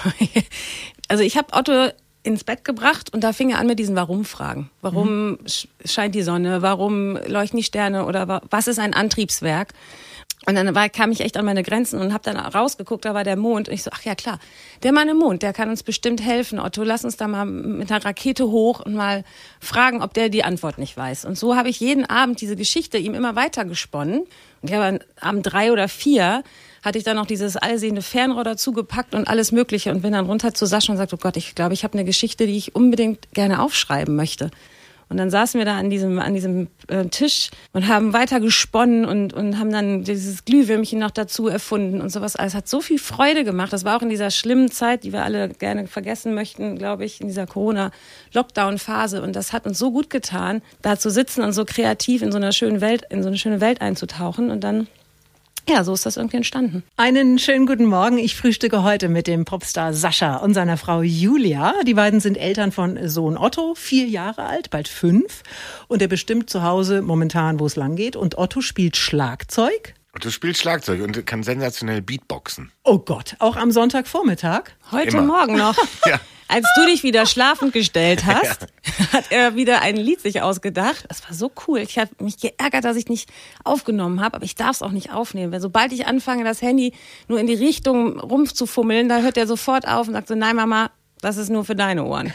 Also 1.09 1.25
ich 1.25 1.37
habe 1.37 1.53
Otto 1.55 1.91
ins 2.23 2.45
Bett 2.45 2.65
gebracht 2.65 3.13
und 3.15 3.23
da 3.25 3.33
fing 3.33 3.51
er 3.51 3.59
an 3.59 3.67
mit 3.67 3.79
diesen 3.79 3.97
Warum-Fragen. 3.97 4.71
Warum 4.83 5.39
sch- 5.45 5.69
scheint 5.85 6.15
die 6.15 6.23
Sonne? 6.23 6.63
Warum 6.63 7.17
leuchten 7.27 7.57
die 7.59 7.63
Sterne? 7.65 8.05
Oder 8.07 8.29
wa- 8.29 8.43
was 8.51 8.67
ist 8.69 8.79
ein 8.79 8.93
Antriebswerk? 8.95 9.73
Und 10.47 10.55
dann 10.55 10.73
war, 10.75 10.89
kam 10.89 11.11
ich 11.11 11.21
echt 11.21 11.37
an 11.37 11.45
meine 11.45 11.63
Grenzen 11.63 12.01
und 12.01 12.13
habe 12.15 12.23
dann 12.25 12.37
rausgeguckt, 12.37 13.05
da 13.05 13.13
war 13.13 13.25
der 13.25 13.37
Mond. 13.37 13.69
Und 13.69 13.75
ich 13.75 13.83
so, 13.83 13.91
ach 13.93 14.03
ja 14.03 14.15
klar, 14.15 14.39
der 14.83 14.93
Mann 14.93 15.09
im 15.09 15.17
Mond, 15.19 15.43
der 15.43 15.53
kann 15.53 15.69
uns 15.69 15.83
bestimmt 15.83 16.23
helfen. 16.23 16.59
Otto, 16.61 16.83
lass 16.85 17.05
uns 17.05 17.17
da 17.17 17.27
mal 17.29 17.45
mit 17.45 17.91
einer 17.91 18.05
Rakete 18.05 18.47
hoch 18.49 18.81
und 18.81 18.95
mal 18.95 19.25
fragen, 19.61 20.01
ob 20.03 20.15
der 20.15 20.29
die 20.29 20.45
Antwort 20.45 20.79
nicht 20.79 20.97
weiß. 20.97 21.25
Und 21.25 21.37
so 21.37 21.57
habe 21.57 21.69
ich 21.69 21.81
jeden 21.81 22.05
Abend 22.09 22.41
diese 22.41 22.57
Geschichte 22.57 22.99
ihm 22.99 23.15
immer 23.15 23.37
weiter 23.37 23.65
gesponnen. 23.65 24.21
Und 24.63 24.71
ich 24.71 24.75
habe 24.75 25.01
Abend 25.21 25.43
drei 25.53 25.73
oder 25.73 25.89
vier 25.89 26.43
hatte 26.83 26.99
ich 26.99 27.05
dann 27.05 27.17
noch 27.17 27.27
dieses 27.27 27.57
allsehende 27.57 28.03
Fernrohr 28.03 28.45
dazu 28.45 28.73
gepackt 28.73 29.15
und 29.15 29.29
alles 29.29 29.53
Mögliche 29.53 29.91
und 29.91 30.03
bin 30.03 30.13
dann 30.13 30.27
runter 30.27 30.55
zu 30.55 30.67
Sascha 30.67 30.93
und 30.93 30.99
sagte, 30.99 31.17
oh 31.17 31.19
Gott, 31.21 31.37
ich 31.37 31.55
glaube, 31.55 31.75
ich 31.75 31.85
habe 31.85 31.95
eine 31.95 32.05
Geschichte, 32.05 32.47
die 32.47 32.57
ich 32.57 32.75
unbedingt 32.75 33.33
gerne 33.33 33.61
aufschreiben 33.61 34.17
möchte. 34.17 34.51
Und 35.09 35.17
dann 35.17 35.31
saßen 35.31 35.59
wir 35.59 35.65
da 35.65 35.79
an 35.79 35.89
diesem, 35.89 36.19
an 36.19 36.35
diesem 36.35 36.69
äh, 36.89 37.07
Tisch 37.07 37.51
und 37.73 37.89
haben 37.89 38.13
weiter 38.13 38.41
gesponnen 38.41 39.07
und, 39.07 39.33
und 39.33 39.59
haben 39.59 39.73
dann 39.73 40.05
dieses 40.05 40.45
Glühwürmchen 40.45 40.99
noch 40.99 41.11
dazu 41.11 41.49
erfunden 41.49 42.03
und 42.03 42.11
sowas. 42.11 42.37
alles 42.37 42.55
hat 42.55 42.69
so 42.69 42.83
viel 42.83 42.99
Freude 42.99 43.45
gemacht. 43.45 43.73
Das 43.73 43.85
war 43.85 43.97
auch 43.97 44.03
in 44.03 44.11
dieser 44.11 44.31
schlimmen 44.31 44.71
Zeit, 44.71 45.05
die 45.05 45.13
wir 45.13 45.25
alle 45.25 45.49
gerne 45.49 45.87
vergessen 45.87 46.35
möchten, 46.35 46.77
glaube 46.77 47.07
ich, 47.07 47.23
in 47.23 47.29
dieser 47.29 47.47
Corona-Lockdown-Phase. 47.47 49.23
Und 49.23 49.35
das 49.35 49.55
hat 49.55 49.67
uns 49.67 49.79
so 49.79 49.93
gut 49.93 50.11
getan, 50.11 50.61
da 50.83 50.99
zu 50.99 51.11
sitzen 51.11 51.43
und 51.43 51.53
so 51.53 51.65
kreativ 51.65 52.21
in 52.21 52.31
so 52.31 52.37
einer 52.37 52.53
schönen 52.53 52.83
Welt, 52.83 53.03
in 53.09 53.23
so 53.23 53.29
eine 53.29 53.39
schöne 53.39 53.63
Welt 53.63 53.81
einzutauchen. 53.81 54.51
Und 54.51 54.63
dann, 54.63 54.89
ja, 55.69 55.85
so 55.85 55.93
ist 55.93 56.07
das 56.07 56.17
irgendwie 56.17 56.39
entstanden. 56.39 56.83
Einen 56.97 57.39
schönen 57.39 57.67
guten 57.67 57.85
Morgen. 57.85 58.19
Ich 58.19 58.37
frühstücke 58.37 58.83
heute 58.83 59.09
mit 59.09 59.27
dem 59.27 59.45
Popstar 59.45 59.93
Sascha 59.93 60.37
und 60.37 60.55
seiner 60.55 60.79
Frau 60.79 61.03
Julia. 61.03 61.75
Die 61.87 61.95
beiden 61.95 62.21
sind 62.21 62.37
Eltern 62.37 62.73
von 62.73 63.09
Sohn 63.09 63.37
Otto, 63.37 63.75
vier 63.75 64.07
Jahre 64.07 64.45
alt, 64.47 64.71
bald 64.71 64.89
fünf. 64.89 65.43
Und 65.87 66.01
er 66.01 66.09
bestimmt 66.09 66.49
zu 66.49 66.63
Hause 66.63 67.03
momentan, 67.03 67.61
wo 67.61 67.67
es 67.67 67.77
lang 67.77 67.97
geht. 67.97 68.17
Und 68.17 68.39
Otto 68.39 68.63
spielt 68.63 68.97
Schlagzeug. 68.97 69.95
Otto 70.15 70.31
spielt 70.31 70.57
Schlagzeug 70.57 71.03
und 71.03 71.27
kann 71.27 71.43
sensationell 71.43 72.01
Beatboxen. 72.01 72.73
Oh 72.83 72.99
Gott, 72.99 73.37
auch 73.39 73.57
am 73.57 73.71
Sonntagvormittag. 73.71 74.71
Heute 74.91 75.19
Immer. 75.19 75.23
Morgen 75.23 75.57
noch. 75.57 75.77
Ja. 76.07 76.19
Als 76.49 76.67
du 76.77 76.87
dich 76.87 77.03
wieder 77.03 77.27
schlafend 77.27 77.75
gestellt 77.75 78.25
hast, 78.27 78.67
hat 79.13 79.31
er 79.31 79.55
wieder 79.55 79.83
ein 79.83 79.97
Lied 79.97 80.21
sich 80.21 80.41
ausgedacht. 80.41 81.05
Das 81.09 81.23
war 81.25 81.35
so 81.35 81.53
cool. 81.67 81.81
Ich 81.81 81.99
habe 81.99 82.11
mich 82.21 82.39
geärgert, 82.39 82.85
dass 82.85 82.97
ich 82.97 83.09
nicht 83.09 83.31
aufgenommen 83.65 84.21
habe, 84.23 84.37
aber 84.37 84.45
ich 84.45 84.55
darf 84.55 84.77
es 84.77 84.83
auch 84.83 84.91
nicht 84.91 85.13
aufnehmen. 85.13 85.53
Weil 85.53 85.61
sobald 85.61 85.93
ich 85.93 86.07
anfange, 86.07 86.45
das 86.45 86.63
Handy 86.63 86.95
nur 87.29 87.39
in 87.39 87.47
die 87.47 87.55
Richtung 87.55 88.19
rumzufummeln, 88.19 89.09
da 89.09 89.21
hört 89.21 89.37
er 89.37 89.47
sofort 89.47 89.87
auf 89.87 90.09
und 90.09 90.15
sagt 90.15 90.29
so, 90.29 90.35
nein 90.35 90.57
Mama, 90.57 90.91
das 91.21 91.37
ist 91.37 91.51
nur 91.51 91.65
für 91.65 91.75
deine 91.75 92.05
Ohren. 92.05 92.33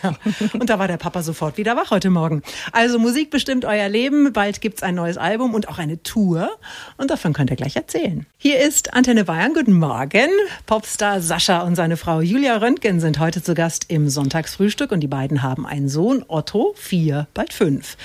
Und 0.54 0.70
da 0.70 0.80
war 0.80 0.88
der 0.88 0.98
Papa 0.98 1.24
sofort 1.24 1.58
wieder 1.58 1.76
wach 1.76 1.92
heute 1.92 2.10
Morgen. 2.10 2.42
Also 2.72 3.00
Musik 3.00 3.30
bestimmt 3.30 3.66
euer 3.66 3.90
Leben. 3.90 4.34
Bald 4.34 4.62
gibt's 4.62 4.84
ein 4.84 4.96
neues 4.96 5.18
Album 5.18 5.54
und 5.54 5.68
auch 5.70 5.78
eine 5.78 6.02
Tour. 6.04 6.50
Und 6.98 7.10
davon 7.10 7.34
könnt 7.34 7.50
ihr 7.50 7.56
gleich 7.56 7.76
erzählen. 7.76 8.26
Hier 8.38 8.60
ist 8.60 8.94
Antenne 8.94 9.26
Bayern. 9.26 9.54
Guten 9.54 9.78
Morgen. 9.78 10.30
Popstar 10.66 11.22
Sascha 11.22 11.62
und 11.62 11.76
seine 11.76 11.98
Frau 11.98 12.22
Julia 12.22 12.58
Röntgen 12.58 13.00
sind 13.00 13.20
heute 13.20 13.42
zu 13.42 13.54
Gast 13.54 13.86
im 13.90 14.10
Sonntagsfrühstück. 14.10 14.92
Und 14.92 15.00
die 15.00 15.08
beiden 15.08 15.44
haben 15.44 15.66
einen 15.66 15.90
Sohn, 15.90 16.26
Otto, 16.28 16.74
vier, 16.76 17.28
bald 17.34 17.54
fünf. 17.54 17.98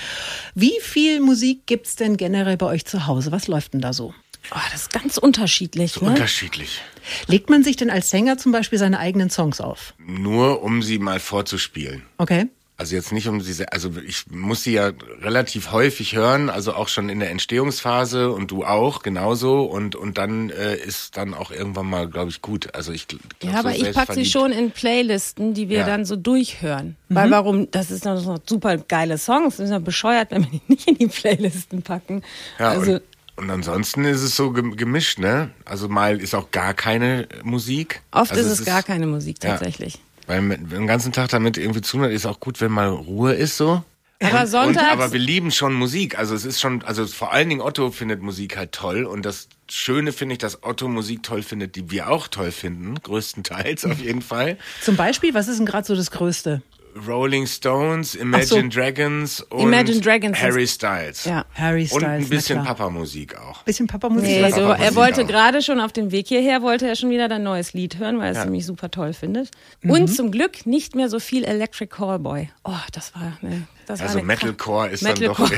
Wie 0.55 0.79
viel 0.81 1.19
Musik 1.19 1.65
gibt's 1.65 1.95
denn 1.95 2.17
generell 2.17 2.57
bei 2.57 2.65
euch 2.65 2.85
zu 2.85 3.07
Hause? 3.07 3.31
Was 3.31 3.47
läuft 3.47 3.73
denn 3.73 3.81
da 3.81 3.93
so? 3.93 4.13
Oh, 4.51 4.57
das 4.71 4.81
ist 4.83 4.93
ganz 4.93 5.17
unterschiedlich. 5.17 6.01
Ne? 6.01 6.09
Unterschiedlich. 6.09 6.81
Legt 7.27 7.49
man 7.49 7.63
sich 7.63 7.75
denn 7.75 7.89
als 7.89 8.09
Sänger 8.09 8.37
zum 8.37 8.51
Beispiel 8.51 8.79
seine 8.79 8.99
eigenen 8.99 9.29
Songs 9.29 9.61
auf? 9.61 9.93
Nur 9.99 10.63
um 10.63 10.81
sie 10.81 10.97
mal 10.99 11.19
vorzuspielen. 11.19 12.03
Okay. 12.17 12.47
Also 12.77 12.95
jetzt 12.95 13.11
nicht 13.11 13.27
um 13.27 13.39
diese, 13.39 13.73
also 13.73 13.91
ich 14.07 14.27
muss 14.31 14.63
sie 14.63 14.71
ja 14.71 14.91
relativ 15.21 15.73
häufig 15.73 16.15
hören, 16.15 16.49
also 16.49 16.73
auch 16.73 16.87
schon 16.87 17.09
in 17.09 17.19
der 17.19 17.29
Entstehungsphase 17.29 18.31
und 18.31 18.51
du 18.51 18.63
auch 18.63 19.03
genauso 19.03 19.63
und 19.63 19.97
und 19.97 20.17
dann 20.17 20.49
äh, 20.49 20.77
ist 20.77 21.17
dann 21.17 21.33
auch 21.33 21.51
irgendwann 21.51 21.87
mal, 21.87 22.07
glaube 22.07 22.29
ich, 22.29 22.41
gut. 22.41 22.73
Also 22.73 22.93
ich 22.93 23.07
glaub, 23.09 23.19
Ja, 23.43 23.51
so 23.51 23.57
aber 23.57 23.75
ich 23.75 23.91
pack 23.91 24.13
sie 24.13 24.23
schon 24.23 24.53
in 24.53 24.71
Playlisten, 24.71 25.53
die 25.53 25.67
wir 25.67 25.79
Ja. 25.79 25.85
dann 25.85 26.05
so 26.05 26.15
durchhören. 26.15 26.95
Weil 27.09 27.29
warum, 27.31 27.69
das 27.71 27.91
ist 27.91 28.05
noch 28.05 28.17
so 28.17 28.37
super 28.47 28.77
geile 28.77 29.17
Songs, 29.17 29.57
das 29.57 29.65
ist 29.65 29.71
ja 29.71 29.79
bescheuert, 29.79 30.31
wenn 30.31 30.43
wir 30.43 30.49
die 30.51 30.61
nicht 30.69 30.87
in 30.87 30.97
die 30.97 31.07
Playlisten 31.07 31.81
packen. 31.81 32.23
Ja, 32.59 32.69
also, 32.69 32.99
und, 33.39 33.45
und 33.45 33.49
ansonsten 33.51 34.05
ist 34.05 34.21
es 34.21 34.35
so 34.35 34.51
gem- 34.51 34.75
gemischt, 34.75 35.19
ne? 35.19 35.51
Also 35.65 35.89
mal 35.89 36.19
ist 36.19 36.35
auch 36.35 36.51
gar 36.51 36.73
keine 36.73 37.27
Musik. 37.43 38.01
oft 38.11 38.31
also 38.31 38.43
ist 38.43 38.59
es 38.59 38.65
gar 38.65 38.83
keine 38.83 39.07
Musik 39.07 39.43
ja. 39.43 39.51
tatsächlich. 39.51 39.99
Weil 40.27 40.41
mit, 40.41 40.71
den 40.71 40.85
ganzen 40.85 41.11
Tag 41.11 41.29
damit 41.29 41.57
irgendwie 41.57 41.81
zu 41.81 42.03
ist 42.03 42.25
auch 42.25 42.39
gut, 42.39 42.61
wenn 42.61 42.71
mal 42.71 42.89
Ruhe 42.89 43.33
ist 43.33 43.57
so. 43.57 43.83
Aber 44.21 44.41
Und, 44.41 44.47
sonntags, 44.47 44.91
aber 44.91 45.11
wir 45.13 45.19
lieben 45.19 45.49
schon 45.49 45.73
Musik. 45.73 46.19
Also 46.19 46.35
es 46.35 46.43
ist 46.43 46.59
schon, 46.59 46.83
also 46.83 47.07
vor 47.07 47.31
allen 47.31 47.47
Dingen 47.47 47.61
Otto 47.61 47.89
findet 47.89 48.21
Musik 48.21 48.57
halt 48.57 48.73
toll. 48.73 49.05
Und 49.05 49.25
das 49.25 49.47
Schöne 49.69 50.11
finde 50.11 50.33
ich, 50.33 50.39
dass 50.39 50.61
Otto 50.63 50.89
Musik 50.89 51.23
toll 51.23 51.41
findet, 51.41 51.75
die 51.75 51.89
wir 51.89 52.09
auch 52.09 52.27
toll 52.27 52.51
finden. 52.51 52.95
Größtenteils 53.01 53.85
auf 53.87 53.99
jeden 53.99 54.21
Fall. 54.21 54.57
Zum 54.81 54.97
Beispiel, 54.97 55.33
was 55.33 55.47
ist 55.47 55.57
denn 55.57 55.65
gerade 55.65 55.87
so 55.87 55.95
das 55.95 56.11
Größte? 56.11 56.61
Rolling 57.07 57.47
Stones, 57.47 58.15
Imagine 58.15 58.45
so. 58.45 58.79
Dragons 58.79 59.41
und 59.41 59.61
Imagine 59.61 59.99
Dragons 60.01 60.37
Harry 60.41 60.67
Styles. 60.67 61.25
ja. 61.25 61.45
Harry 61.55 61.81
Und 61.91 62.01
Styles. 62.01 62.05
ein 62.25 62.29
bisschen. 62.29 62.63
Papa-Musik 62.63 63.37
auch. 63.37 63.63
Bisschen 63.63 63.87
Papa-Musik. 63.87 64.27
Nee, 64.29 64.41
Papa 64.49 64.75
er 64.75 64.95
wollte 64.95 65.25
gerade 65.25 65.61
schon 65.61 65.79
auf 65.79 65.91
dem 65.91 66.11
Weg 66.11 66.27
hierher, 66.27 66.61
wollte 66.61 66.87
er 66.87 66.95
schon 66.95 67.09
wieder 67.09 67.27
dein 67.27 67.43
neues 67.43 67.73
Lied 67.73 67.97
hören, 67.99 68.19
weil 68.19 68.33
er 68.33 68.39
es 68.39 68.45
nämlich 68.45 68.65
super 68.65 68.89
toll 68.91 69.13
findet. 69.13 69.51
Mhm. 69.81 69.91
Und 69.91 70.07
zum 70.07 70.31
Glück 70.31 70.65
nicht 70.65 70.95
mehr 70.95 71.09
so 71.09 71.19
viel 71.19 71.43
Electric 71.43 71.87
Callboy. 71.95 72.49
Oh, 72.63 72.71
das 72.93 73.13
war 73.15 73.37
eine, 73.41 73.67
das 73.85 74.01
Also 74.01 74.21
Metalcore 74.21 74.89
ist 74.89 75.03
Metalcore. 75.03 75.49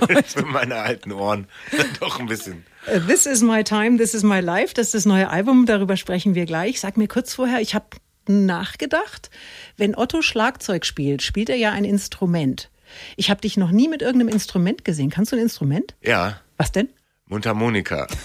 dann 0.00 0.08
doch 0.08 0.24
für 0.26 0.46
meine 0.46 0.76
alten 0.76 1.12
Ohren 1.12 1.46
doch 2.00 2.20
ein 2.20 2.26
bisschen. 2.26 2.64
This 3.08 3.26
is 3.26 3.42
my 3.42 3.64
time, 3.64 3.98
this 3.98 4.14
is 4.14 4.22
my 4.22 4.38
life. 4.40 4.72
Das 4.74 4.86
ist 4.88 4.94
das 4.94 5.04
neue 5.06 5.28
Album, 5.28 5.66
darüber 5.66 5.96
sprechen 5.96 6.34
wir 6.36 6.46
gleich. 6.46 6.80
Sag 6.80 6.96
mir 6.96 7.08
kurz 7.08 7.34
vorher, 7.34 7.60
ich 7.60 7.74
habe 7.74 7.86
nachgedacht, 8.28 9.30
wenn 9.76 9.96
Otto 9.96 10.22
Schlagzeug 10.22 10.84
spielt, 10.86 11.22
spielt 11.22 11.48
er 11.48 11.56
ja 11.56 11.72
ein 11.72 11.84
Instrument. 11.84 12.70
Ich 13.16 13.30
habe 13.30 13.40
dich 13.40 13.56
noch 13.56 13.70
nie 13.70 13.88
mit 13.88 14.02
irgendeinem 14.02 14.32
Instrument 14.32 14.84
gesehen. 14.84 15.10
Kannst 15.10 15.32
du 15.32 15.36
ein 15.36 15.42
Instrument? 15.42 15.94
Ja, 16.02 16.40
Was 16.56 16.72
denn? 16.72 16.88
Mundharmonika. 17.26 18.06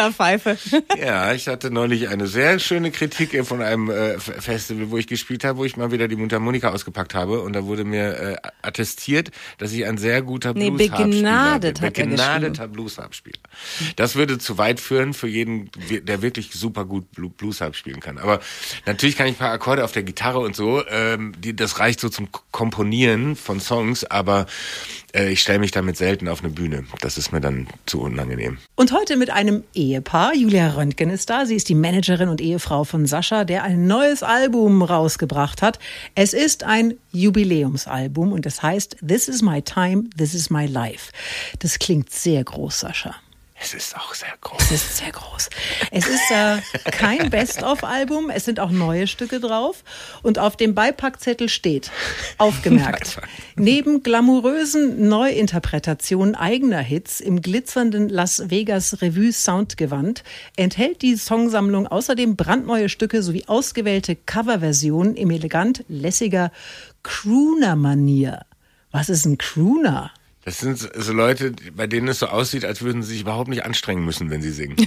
Trillerpfeife. 0.00 0.56
Ja, 1.00 1.32
ich 1.32 1.46
hatte 1.48 1.70
neulich 1.70 2.08
eine 2.08 2.26
sehr 2.26 2.58
schöne 2.58 2.90
Kritik 2.90 3.44
von 3.46 3.60
einem 3.62 3.90
äh, 3.90 4.18
Festival, 4.18 4.90
wo 4.90 4.96
ich 4.98 5.06
gespielt 5.06 5.44
habe, 5.44 5.58
wo 5.58 5.64
ich 5.64 5.76
mal 5.76 5.90
wieder 5.92 6.08
die 6.08 6.16
Mundharmonika 6.16 6.70
ausgepackt 6.70 7.14
habe 7.14 7.40
und 7.42 7.52
da 7.52 7.64
wurde 7.64 7.84
mir 7.84 8.16
äh, 8.18 8.36
attestiert, 8.62 9.30
dass 9.58 9.72
ich 9.72 9.84
ein 9.84 9.98
sehr 9.98 10.22
guter 10.22 10.54
Nee, 10.54 10.70
Bluesharpspieler 10.70 11.58
bin. 11.60 11.74
er 11.74 11.90
Begnadeter 11.90 12.68
Bluesharpspieler. 12.68 13.38
Das 13.96 14.16
würde 14.16 14.38
zu 14.38 14.58
weit 14.58 14.80
führen 14.80 15.12
für 15.14 15.28
jeden, 15.28 15.70
der 15.90 16.22
wirklich 16.22 16.50
super 16.52 16.84
gut 16.84 17.06
Blu- 17.14 17.30
Bluesharp 17.30 17.76
spielen 17.76 18.00
kann. 18.00 18.18
Aber 18.18 18.40
natürlich 18.86 19.16
kann 19.16 19.26
ich 19.26 19.34
ein 19.34 19.38
paar 19.38 19.52
Akkorde 19.52 19.84
auf 19.84 19.92
der 19.92 20.02
Gitarre 20.02 20.38
und 20.40 20.56
so, 20.56 20.82
ähm, 20.88 21.32
die, 21.38 21.54
das 21.54 21.78
reicht 21.78 22.00
so 22.00 22.08
zum 22.08 22.28
Komponieren 22.50 23.36
von 23.36 23.60
Songs, 23.60 24.04
aber 24.04 24.46
äh, 25.05 25.05
ich 25.24 25.40
stelle 25.40 25.58
mich 25.58 25.70
damit 25.70 25.96
selten 25.96 26.28
auf 26.28 26.42
eine 26.42 26.52
Bühne. 26.52 26.84
Das 27.00 27.18
ist 27.18 27.32
mir 27.32 27.40
dann 27.40 27.66
zu 27.86 28.00
unangenehm. 28.00 28.58
Und 28.74 28.92
heute 28.92 29.16
mit 29.16 29.30
einem 29.30 29.64
Ehepaar. 29.74 30.34
Julia 30.34 30.70
Röntgen 30.70 31.10
ist 31.10 31.30
da. 31.30 31.46
Sie 31.46 31.56
ist 31.56 31.68
die 31.68 31.74
Managerin 31.74 32.28
und 32.28 32.40
Ehefrau 32.40 32.84
von 32.84 33.06
Sascha, 33.06 33.44
der 33.44 33.62
ein 33.62 33.86
neues 33.86 34.22
Album 34.22 34.82
rausgebracht 34.82 35.62
hat. 35.62 35.78
Es 36.14 36.34
ist 36.34 36.64
ein 36.64 36.94
Jubiläumsalbum 37.12 38.32
und 38.32 38.46
es 38.46 38.62
heißt 38.62 38.98
This 39.06 39.28
is 39.28 39.42
my 39.42 39.62
time, 39.62 40.04
this 40.16 40.34
is 40.34 40.50
my 40.50 40.66
life. 40.66 41.12
Das 41.60 41.78
klingt 41.78 42.10
sehr 42.10 42.44
groß, 42.44 42.80
Sascha. 42.80 43.14
Es 43.58 43.72
ist 43.72 43.96
auch 43.96 44.14
sehr 44.14 44.34
groß. 44.42 44.60
Es 44.60 44.70
ist 44.70 44.96
sehr 44.98 45.10
groß. 45.10 45.48
Es 45.90 46.06
ist 46.06 46.30
äh, 46.30 46.58
kein 46.90 47.30
Best-of-Album, 47.30 48.30
es 48.30 48.44
sind 48.44 48.60
auch 48.60 48.70
neue 48.70 49.06
Stücke 49.06 49.40
drauf. 49.40 49.82
Und 50.22 50.38
auf 50.38 50.56
dem 50.56 50.74
Beipackzettel 50.74 51.48
steht, 51.48 51.90
aufgemerkt, 52.38 53.18
neben 53.56 54.02
glamourösen 54.02 55.08
Neuinterpretationen 55.08 56.34
eigener 56.34 56.80
Hits 56.80 57.20
im 57.20 57.40
glitzernden 57.40 58.08
Las 58.08 58.50
Vegas 58.50 59.00
Revue 59.00 59.32
Soundgewand 59.32 60.22
enthält 60.56 61.02
die 61.02 61.16
Songsammlung 61.16 61.86
außerdem 61.86 62.36
brandneue 62.36 62.88
Stücke 62.88 63.22
sowie 63.22 63.44
ausgewählte 63.46 64.16
Coverversionen 64.16 65.16
im 65.16 65.30
elegant 65.30 65.84
lässiger 65.88 66.52
Crooner-Manier. 67.02 68.44
Was 68.92 69.08
ist 69.08 69.24
ein 69.24 69.38
Crooner? 69.38 70.12
Das 70.46 70.60
sind 70.60 70.78
so 70.78 71.12
Leute, 71.12 71.54
bei 71.74 71.88
denen 71.88 72.06
es 72.06 72.20
so 72.20 72.28
aussieht, 72.28 72.64
als 72.64 72.80
würden 72.80 73.02
sie 73.02 73.14
sich 73.14 73.22
überhaupt 73.22 73.48
nicht 73.48 73.64
anstrengen 73.64 74.04
müssen, 74.04 74.30
wenn 74.30 74.40
sie 74.40 74.52
singen. 74.52 74.76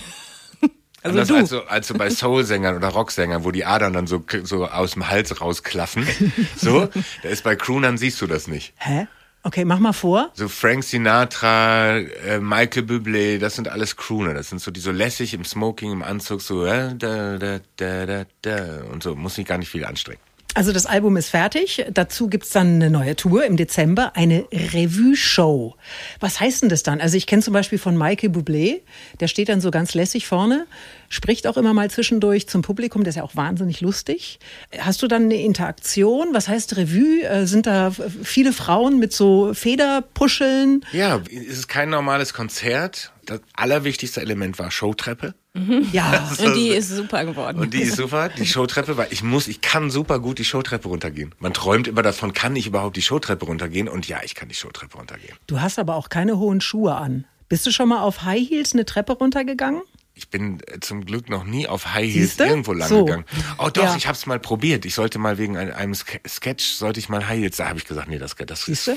Also 1.02 1.20
Anders 1.20 1.28
du. 1.30 1.36
Als, 1.36 1.50
so, 1.50 1.64
als 1.64 1.88
so 1.88 1.94
bei 1.94 2.10
Soul-Sängern 2.10 2.76
oder 2.76 2.90
Rocksängern, 2.90 3.46
wo 3.46 3.52
die 3.52 3.64
Adern 3.64 3.94
dann 3.94 4.06
so, 4.06 4.22
so 4.44 4.68
aus 4.68 4.92
dem 4.92 5.08
Hals 5.08 5.40
rausklaffen. 5.40 6.06
So, 6.58 6.90
da 7.24 7.30
ist 7.30 7.46
bei 7.46 7.56
Croonern 7.56 7.98
siehst 7.98 8.22
du 8.22 8.28
das 8.28 8.50
nicht. 8.50 8.74
Hä? 8.76 9.08
Okay, 9.44 9.64
mach 9.64 9.80
mal 9.80 9.94
vor. 9.94 10.30
So 10.34 10.50
Frank 10.50 10.84
Sinatra, 10.84 12.00
äh, 12.00 12.42
Michael 12.42 12.84
Bublé, 12.84 13.38
das 13.38 13.56
sind 13.56 13.70
alles 13.70 13.96
Crooner. 13.96 14.34
Das 14.34 14.50
sind 14.50 14.60
so 14.60 14.72
die 14.72 14.82
so 14.82 14.92
lässig 14.92 15.34
im 15.34 15.46
Smoking, 15.46 15.94
im 15.94 16.04
Anzug, 16.04 16.42
so 16.42 16.66
äh, 16.66 16.94
da, 16.98 17.38
da, 17.38 17.62
da, 17.78 18.06
da, 18.06 18.26
da 18.42 18.84
und 18.92 19.02
so. 19.02 19.16
Muss 19.16 19.36
sich 19.36 19.46
gar 19.46 19.58
nicht 19.58 19.70
viel 19.70 19.86
anstrengen. 19.86 20.20
Also 20.56 20.72
das 20.72 20.88
Album 20.88 21.16
ist 21.16 21.30
fertig. 21.30 21.86
Dazu 21.94 22.28
gibt's 22.28 22.50
dann 22.50 22.76
eine 22.76 22.90
neue 22.90 23.16
Tour 23.16 23.46
im 23.46 23.56
Dezember, 23.56 24.16
eine 24.16 24.46
Revue-Show. 24.52 25.76
Was 26.20 26.40
heißt 26.40 26.64
denn 26.64 26.70
das 26.70 26.82
dann? 26.82 27.02
Also 27.02 27.18
ich 27.18 27.28
kenne 27.28 27.44
zum 27.44 27.54
Beispiel 27.54 27.78
von 27.78 27.96
Michael 27.96 28.32
Bublé, 28.32 28.82
der 29.20 29.28
steht 29.28 29.50
dann 29.50 29.62
so 29.62 29.70
ganz 29.70 29.94
lässig 29.94 30.26
vorne, 30.26 30.66
spricht 31.10 31.48
auch 31.48 31.58
immer 31.58 31.74
mal 31.74 31.92
zwischendurch 31.92 32.48
zum 32.48 32.62
Publikum, 32.62 33.04
der 33.04 33.10
ist 33.10 33.16
ja 33.18 33.24
auch 33.24 33.36
wahnsinnig 33.36 33.82
lustig. 33.82 34.40
Hast 34.78 35.02
du 35.02 35.08
dann 35.08 35.24
eine 35.24 35.42
Interaktion? 35.42 36.30
Was 36.34 36.48
heißt 36.48 36.78
Revue? 36.78 37.24
Äh, 37.24 37.46
sind 37.48 37.66
da 37.66 37.92
viele 38.24 38.54
Frauen 38.54 39.00
mit 39.00 39.12
so 39.12 39.54
Federpuscheln? 39.54 40.86
Ja, 40.94 41.22
es 41.30 41.60
ist 41.60 41.68
kein 41.68 41.90
normales 41.90 42.34
Konzert. 42.34 43.12
Das 43.26 43.42
allerwichtigste 43.54 44.22
Element 44.22 44.58
war 44.58 44.72
Showtreppe. 44.72 45.36
Mhm. 45.54 45.88
Ja, 45.92 46.32
und 46.44 46.56
die 46.56 46.70
ist 46.70 46.90
super 46.90 47.26
geworden. 47.26 47.60
Und 47.60 47.74
die 47.74 47.82
ist 47.82 47.96
super, 47.96 48.30
die 48.30 48.46
Showtreppe, 48.46 48.98
weil 48.98 49.08
ich 49.12 49.24
muss, 49.24 49.48
ich 49.48 49.62
kann 49.62 49.90
super 49.90 50.20
gut 50.20 50.40
die 50.40 50.46
Showtreppe 50.46 50.88
runtergehen. 50.88 51.34
Man 51.40 51.54
träumt 51.54 51.88
immer 51.88 52.02
davon, 52.02 52.34
kann 52.34 52.56
ich 52.56 52.68
überhaupt 52.68 52.96
die 52.98 53.02
Showtreppe 53.02 53.46
runtergehen? 53.46 53.88
Und 53.88 54.08
ja, 54.08 54.20
ich 54.24 54.36
kann 54.36 54.48
die 54.48 54.56
Showtreppe 54.56 54.98
runtergehen. 54.98 55.36
Du 55.48 55.60
hast 55.60 55.80
aber 55.80 55.96
auch 55.96 56.10
keine 56.10 56.38
hohen 56.38 56.62
Schuhe 56.62 56.96
an. 56.96 57.26
Bist 57.50 57.66
du 57.66 57.72
schon 57.72 57.90
mal 57.90 58.02
auf 58.02 58.24
High 58.24 58.48
Heels 58.48 58.74
eine 58.74 58.86
Treppe 58.86 59.14
runtergegangen? 59.14 59.82
Ich 60.20 60.28
bin 60.28 60.60
äh, 60.68 60.82
zum 60.82 61.06
Glück 61.06 61.30
noch 61.30 61.46
nie 61.46 61.66
auf 61.66 61.94
High 61.94 62.04
Heels 62.04 62.32
Siehste? 62.32 62.44
irgendwo 62.44 62.74
lang 62.74 62.90
so. 62.90 63.06
gegangen. 63.06 63.24
Oh 63.58 63.70
doch, 63.72 63.84
ja. 63.84 63.96
ich 63.96 64.06
habe 64.06 64.18
es 64.18 64.26
mal 64.26 64.38
probiert. 64.38 64.84
Ich 64.84 64.94
sollte 64.94 65.18
mal 65.18 65.38
wegen 65.38 65.56
einem 65.56 65.96
Sketch 65.96 66.66
sollte 66.66 67.00
ich 67.00 67.08
mal 67.08 67.26
High 67.30 67.40
Heels. 67.40 67.56
Da 67.56 67.70
habe 67.70 67.80
ich 67.80 67.86
gesagt, 67.86 68.10
nee, 68.10 68.18
das, 68.18 68.36
das 68.36 68.68
ist. 68.68 68.92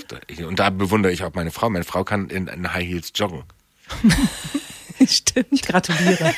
Und 0.44 0.58
da 0.58 0.70
bewundere 0.70 1.12
ich 1.12 1.22
auch 1.22 1.32
meine 1.34 1.52
Frau. 1.52 1.70
Meine 1.70 1.84
Frau 1.84 2.02
kann 2.02 2.28
in, 2.28 2.48
in 2.48 2.72
High 2.72 2.88
Heels 2.88 3.12
joggen. 3.14 3.44
Stimmt. 5.06 5.46
Ich 5.52 5.62
gratuliere. 5.62 6.34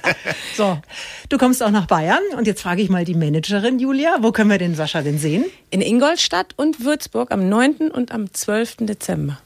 so, 0.56 0.80
du 1.28 1.36
kommst 1.36 1.60
auch 1.60 1.70
nach 1.70 1.86
Bayern 1.86 2.22
und 2.36 2.46
jetzt 2.46 2.62
frage 2.62 2.80
ich 2.80 2.90
mal 2.90 3.04
die 3.04 3.14
Managerin 3.14 3.80
Julia, 3.80 4.18
wo 4.20 4.30
können 4.30 4.50
wir 4.50 4.58
den 4.58 4.76
Sascha 4.76 5.02
denn 5.02 5.18
sehen? 5.18 5.46
In 5.70 5.80
Ingolstadt 5.80 6.54
und 6.56 6.84
Würzburg 6.84 7.32
am 7.32 7.48
9. 7.48 7.90
und 7.90 8.12
am 8.12 8.32
12. 8.32 8.76
Dezember. 8.86 9.40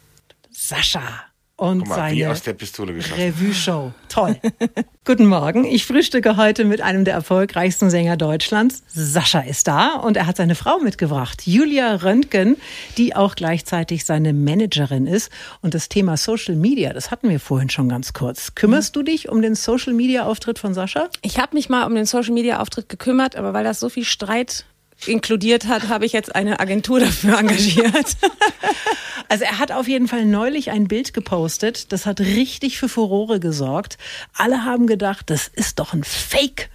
Sascha 0.51 1.32
und 1.63 1.87
mal, 1.87 1.95
seine 1.95 2.17
Revue-Show. 3.17 3.93
Toll. 4.09 4.37
Guten 5.05 5.27
Morgen. 5.27 5.65
Ich 5.65 5.87
frühstücke 5.87 6.37
heute 6.37 6.65
mit 6.65 6.81
einem 6.81 7.05
der 7.05 7.15
erfolgreichsten 7.15 7.89
Sänger 7.89 8.17
Deutschlands. 8.17 8.83
Sascha 8.89 9.41
ist 9.41 9.69
da 9.69 9.95
und 9.95 10.17
er 10.17 10.27
hat 10.27 10.37
seine 10.37 10.57
Frau 10.57 10.79
mitgebracht, 10.81 11.47
Julia 11.47 11.95
Röntgen, 11.95 12.57
die 12.99 13.15
auch 13.15 13.37
gleichzeitig 13.37 14.05
seine 14.05 14.33
Managerin 14.33 15.07
ist. 15.07 15.31
Und 15.61 15.75
das 15.75 15.89
Thema 15.89 16.17
Social 16.17 16.57
Media, 16.57 16.93
das 16.93 17.13
hatten 17.13 17.29
wir 17.29 17.39
vorhin 17.39 17.71
schon 17.71 17.89
ganz 17.89 18.13
kurz. 18.13 18.57
Kümmerst 18.57 18.97
du 18.97 19.05
dich 19.05 19.29
um 19.29 19.41
den 19.41 19.55
Social 19.55 19.93
Media 19.93 20.25
Auftritt 20.25 20.59
von 20.59 20.75
Sascha? 20.75 21.11
Ich 21.23 21.39
habe 21.39 21.55
mich 21.55 21.69
mal 21.69 21.85
um 21.85 21.95
den 21.95 22.07
Social 22.07 22.35
Media 22.35 22.59
Auftritt 22.59 22.89
gekümmert, 22.89 23.37
aber 23.37 23.55
weil 23.55 23.63
das 23.63 23.79
so 23.79 23.89
viel 23.89 24.05
Streit 24.05 24.65
inkludiert 25.07 25.67
hat, 25.67 25.89
habe 25.89 26.07
ich 26.07 26.13
jetzt 26.13 26.35
eine 26.35 26.61
Agentur 26.61 27.01
dafür 27.01 27.39
engagiert. 27.39 28.17
Also 29.29 29.45
er 29.45 29.59
hat 29.59 29.73
auf 29.73 29.89
jeden 29.89 30.09
Fall 30.09 30.27
neulich 30.27 30.73
ein 30.73 30.89
Bild 30.89 31.15
gepostet, 31.15 31.91
das 31.91 32.05
hat 32.05 32.21
richtig 32.21 32.77
für 32.77 32.91
Furore 32.91 33.41
gesorgt. 33.41 33.97
Alle 34.35 34.67
haben 34.67 34.87
gedacht, 34.87 35.31
das 35.31 35.49
ist 35.49 35.79
doch 35.79 35.95
ein 35.95 36.05
Fake. 36.05 36.69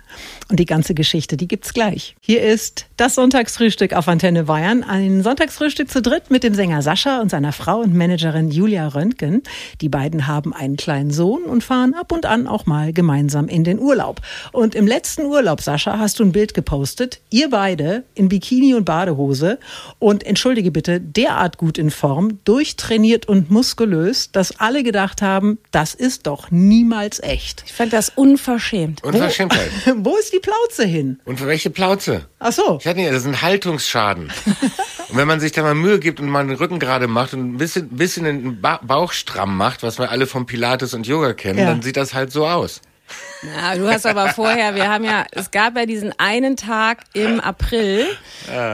Und 0.49 0.59
die 0.59 0.65
ganze 0.65 0.93
Geschichte, 0.93 1.37
die 1.37 1.47
gibt's 1.47 1.73
gleich. 1.73 2.15
Hier 2.21 2.41
ist 2.41 2.85
das 2.97 3.15
Sonntagsfrühstück 3.15 3.93
auf 3.93 4.07
Antenne 4.07 4.45
Bayern. 4.45 4.83
Ein 4.83 5.23
Sonntagsfrühstück 5.23 5.89
zu 5.89 6.01
dritt 6.01 6.31
mit 6.31 6.43
dem 6.43 6.53
Sänger 6.53 6.81
Sascha 6.81 7.21
und 7.21 7.29
seiner 7.29 7.51
Frau 7.51 7.79
und 7.79 7.93
Managerin 7.93 8.49
Julia 8.49 8.87
Röntgen. 8.87 9.43
Die 9.81 9.89
beiden 9.89 10.27
haben 10.27 10.53
einen 10.53 10.77
kleinen 10.77 11.11
Sohn 11.11 11.43
und 11.43 11.63
fahren 11.63 11.93
ab 11.93 12.11
und 12.11 12.25
an 12.25 12.47
auch 12.47 12.65
mal 12.65 12.93
gemeinsam 12.93 13.47
in 13.47 13.63
den 13.63 13.79
Urlaub. 13.79 14.21
Und 14.51 14.73
im 14.73 14.87
letzten 14.87 15.25
Urlaub, 15.25 15.61
Sascha, 15.61 15.99
hast 15.99 16.19
du 16.19 16.23
ein 16.23 16.31
Bild 16.31 16.53
gepostet. 16.53 17.19
Ihr 17.29 17.49
beide 17.49 18.03
in 18.15 18.29
Bikini 18.29 18.73
und 18.73 18.85
Badehose 18.85 19.59
und 19.99 20.25
entschuldige 20.25 20.71
bitte, 20.71 20.99
derart 21.01 21.57
gut 21.57 21.77
in 21.77 21.91
Form, 21.91 22.39
durchtrainiert 22.45 23.27
und 23.27 23.51
muskulös, 23.51 24.31
dass 24.31 24.59
alle 24.59 24.83
gedacht 24.83 25.21
haben, 25.21 25.57
das 25.71 25.93
ist 25.93 26.27
doch 26.27 26.51
niemals 26.51 27.21
echt. 27.21 27.63
Ich 27.65 27.73
fand 27.73 27.93
das 27.93 28.09
unverschämt. 28.15 29.03
Unverschämtheit. 29.03 29.69
Wo, 29.97 30.06
wo 30.07 30.15
ist 30.15 30.31
die 30.31 30.39
Plauze 30.39 30.85
hin? 30.85 31.19
Und 31.25 31.37
für 31.37 31.47
welche 31.47 31.69
Plauze? 31.69 32.27
Ach 32.39 32.53
so. 32.53 32.77
Ich 32.79 32.87
hatte 32.87 32.97
nicht, 32.97 33.11
das 33.11 33.23
ist 33.23 33.27
ein 33.27 33.41
Haltungsschaden. 33.41 34.31
und 35.09 35.17
wenn 35.17 35.27
man 35.27 35.41
sich 35.41 35.51
da 35.51 35.63
mal 35.63 35.75
Mühe 35.75 35.99
gibt 35.99 36.21
und 36.21 36.29
mal 36.29 36.47
den 36.47 36.55
Rücken 36.55 36.79
gerade 36.79 37.07
macht 37.07 37.33
und 37.33 37.55
ein 37.55 37.57
bisschen, 37.57 37.89
bisschen 37.89 38.23
den 38.23 38.61
ba 38.61 38.79
Bauch 38.81 39.11
stramm 39.11 39.57
macht, 39.57 39.83
was 39.83 39.99
wir 39.99 40.09
alle 40.09 40.25
vom 40.25 40.45
Pilates 40.45 40.93
und 40.93 41.07
Yoga 41.07 41.33
kennen, 41.33 41.59
ja. 41.59 41.65
dann 41.65 41.81
sieht 41.81 41.97
das 41.97 42.13
halt 42.13 42.31
so 42.31 42.47
aus. 42.47 42.81
Ja, 43.43 43.75
du 43.75 43.87
hast 43.87 44.05
aber 44.05 44.29
vorher, 44.29 44.75
wir 44.75 44.89
haben 44.89 45.03
ja, 45.03 45.25
es 45.31 45.51
gab 45.51 45.77
ja 45.77 45.85
diesen 45.85 46.13
einen 46.17 46.57
Tag 46.57 47.03
im 47.13 47.39
April, 47.39 48.07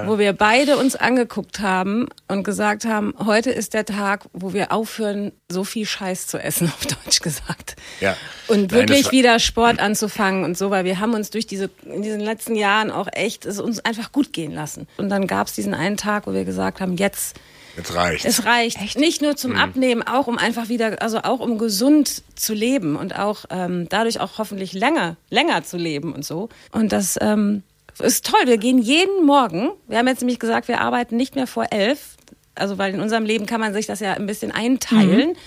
wo 0.06 0.18
wir 0.18 0.34
beide 0.34 0.78
uns 0.78 0.96
angeguckt 0.96 1.60
haben 1.60 2.08
und 2.28 2.44
gesagt 2.44 2.86
haben, 2.86 3.14
heute 3.26 3.52
ist 3.52 3.74
der 3.74 3.86
Tag, 3.86 4.26
wo 4.34 4.54
wir 4.54 4.72
aufhören, 4.72 5.32
so 5.50 5.64
viel 5.64 5.86
Scheiß 5.86 6.28
zu 6.28 6.38
essen, 6.38 6.68
auf 6.76 6.86
Deutsch 6.86 7.20
gesagt. 7.20 7.76
Ja. 8.00 8.16
Und 8.48 8.72
wirklich 8.72 9.12
wieder 9.12 9.40
Sport 9.40 9.80
anzufangen 9.80 10.44
und 10.44 10.58
so, 10.58 10.72
weil 10.72 10.86
wir 10.86 11.00
haben 11.00 11.14
uns 11.14 11.30
durch 11.30 11.46
diese, 11.46 11.70
in 11.86 12.02
diesen 12.02 12.20
letzten 12.20 12.56
Jahren 12.56 12.92
auch 12.92 13.08
echt, 13.12 13.46
es 13.46 13.60
uns 13.60 13.84
einfach 13.84 14.12
gut 14.12 14.34
gehen 14.34 14.54
lassen. 14.54 14.88
Und 14.98 15.10
dann 15.10 15.28
gab 15.28 15.48
es 15.48 15.54
diesen 15.54 15.74
einen 15.74 15.98
Tag, 15.98 16.28
wo 16.28 16.34
wir 16.34 16.46
gesagt 16.46 16.82
haben, 16.82 16.98
jetzt 16.98 17.36
Jetzt 17.76 17.96
reicht. 17.96 18.26
Es 18.26 18.46
reicht. 18.46 18.82
Echt? 18.82 18.98
Nicht 18.98 19.22
nur 19.22 19.36
zum 19.36 19.52
mhm. 19.52 19.58
Abnehmen, 19.58 20.04
auch 20.04 20.28
um 20.28 20.38
einfach 20.38 20.70
wieder, 20.70 21.02
also 21.02 21.20
auch 21.20 21.40
um 21.40 21.58
gesund 21.58 22.24
zu 22.36 22.54
leben 22.54 22.96
und 22.96 23.18
auch 23.18 23.46
ähm, 23.50 23.88
dadurch 23.90 24.20
auch 24.20 24.38
hoffentlich 24.38 24.74
länger, 24.74 25.16
länger 25.30 25.64
zu 25.64 25.78
leben 25.78 26.14
und 26.14 26.24
so. 26.24 26.50
Und 26.72 26.92
das 26.92 27.18
ähm, 27.22 27.64
ist 28.00 28.26
toll. 28.26 28.42
Wir 28.46 28.58
gehen 28.58 28.78
jeden 28.78 29.26
Morgen. 29.26 29.72
Wir 29.88 29.98
haben 29.98 30.08
jetzt 30.08 30.22
nämlich 30.22 30.40
gesagt, 30.40 30.68
wir 30.68 30.82
arbeiten 30.82 31.18
nicht 31.18 31.36
mehr 31.36 31.48
vor 31.48 31.68
elf. 31.72 32.16
Also 32.56 32.78
weil 32.78 32.94
in 32.94 33.02
unserem 33.02 33.26
Leben 33.26 33.48
kann 33.48 33.60
man 33.60 33.74
sich 33.74 33.88
das 33.88 34.00
ja 34.00 34.14
ein 34.14 34.28
bisschen 34.28 34.52
einteilen. 34.52 35.30
Mhm. 35.30 35.38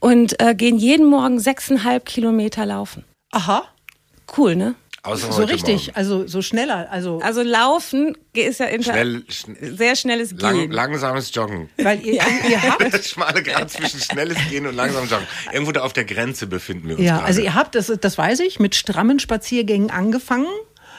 Und 0.00 0.42
äh, 0.42 0.54
gehen 0.54 0.78
jeden 0.78 1.06
Morgen 1.06 1.38
sechseinhalb 1.38 2.06
Kilometer 2.06 2.64
laufen. 2.64 3.04
Aha. 3.32 3.64
Cool, 4.36 4.56
ne? 4.56 4.74
Außer 5.02 5.32
so 5.32 5.44
richtig, 5.44 5.86
Morgen. 5.86 5.96
also 5.96 6.26
so 6.26 6.42
schneller. 6.42 6.88
Also, 6.90 7.20
also 7.20 7.42
laufen 7.42 8.18
ist 8.34 8.60
ja 8.60 8.66
Schnell, 8.82 9.24
schn 9.28 9.56
sehr 9.76 9.96
schnelles 9.96 10.36
Gehen. 10.36 10.40
Lang, 10.40 10.70
langsames 10.70 11.34
Joggen. 11.34 11.70
Weil 11.78 12.04
ihr, 12.04 12.22
ihr 12.48 12.62
habt 12.62 12.82
das 12.92 13.08
schmale 13.08 13.42
Grad 13.42 13.70
zwischen 13.70 13.98
schnelles 13.98 14.36
Gehen 14.50 14.66
und 14.66 14.76
langsames 14.76 15.10
Joggen. 15.10 15.26
Irgendwo 15.52 15.72
da 15.72 15.82
auf 15.82 15.94
der 15.94 16.04
Grenze 16.04 16.46
befinden 16.46 16.88
wir 16.88 16.96
uns. 16.96 17.04
Ja, 17.04 17.14
gerade. 17.14 17.26
also 17.26 17.40
ihr 17.40 17.54
habt, 17.54 17.74
das, 17.74 17.90
das 17.98 18.18
weiß 18.18 18.40
ich, 18.40 18.60
mit 18.60 18.74
strammen 18.74 19.18
Spaziergängen 19.18 19.90
angefangen. 19.90 20.48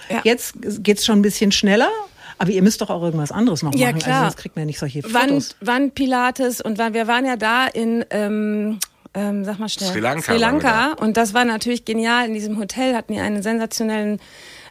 Ja. 0.09 0.21
Jetzt 0.23 0.55
geht's 0.79 1.05
schon 1.05 1.19
ein 1.19 1.23
bisschen 1.23 1.51
schneller. 1.51 1.89
Aber 2.39 2.49
ihr 2.49 2.63
müsst 2.63 2.81
doch 2.81 2.89
auch 2.89 3.03
irgendwas 3.03 3.31
anderes 3.31 3.61
noch 3.61 3.75
ja, 3.75 3.89
machen, 3.89 3.99
klar. 3.99 4.15
also 4.15 4.29
sonst 4.31 4.37
kriegt 4.37 4.55
man 4.55 4.63
ja 4.63 4.65
nicht 4.65 4.79
solche 4.79 5.03
Fotos. 5.03 5.13
Wand, 5.13 5.55
Wandpilates 5.61 6.59
und 6.59 6.79
wir 6.79 7.05
waren 7.07 7.23
ja 7.23 7.35
da 7.35 7.67
in 7.67 8.03
ähm, 8.09 8.79
ähm, 9.13 9.43
sag 9.43 9.59
mal 9.59 9.69
schnell. 9.69 9.91
Sri 9.91 9.99
Lanka. 9.99 10.31
Sri 10.31 10.37
Lanka. 10.37 10.93
Und 10.93 11.17
das 11.17 11.33
war 11.33 11.45
natürlich 11.45 11.85
genial. 11.85 12.27
In 12.27 12.33
diesem 12.33 12.57
Hotel 12.57 12.95
hatten 12.95 13.13
die 13.13 13.19
einen 13.19 13.41
sensationellen 13.43 14.19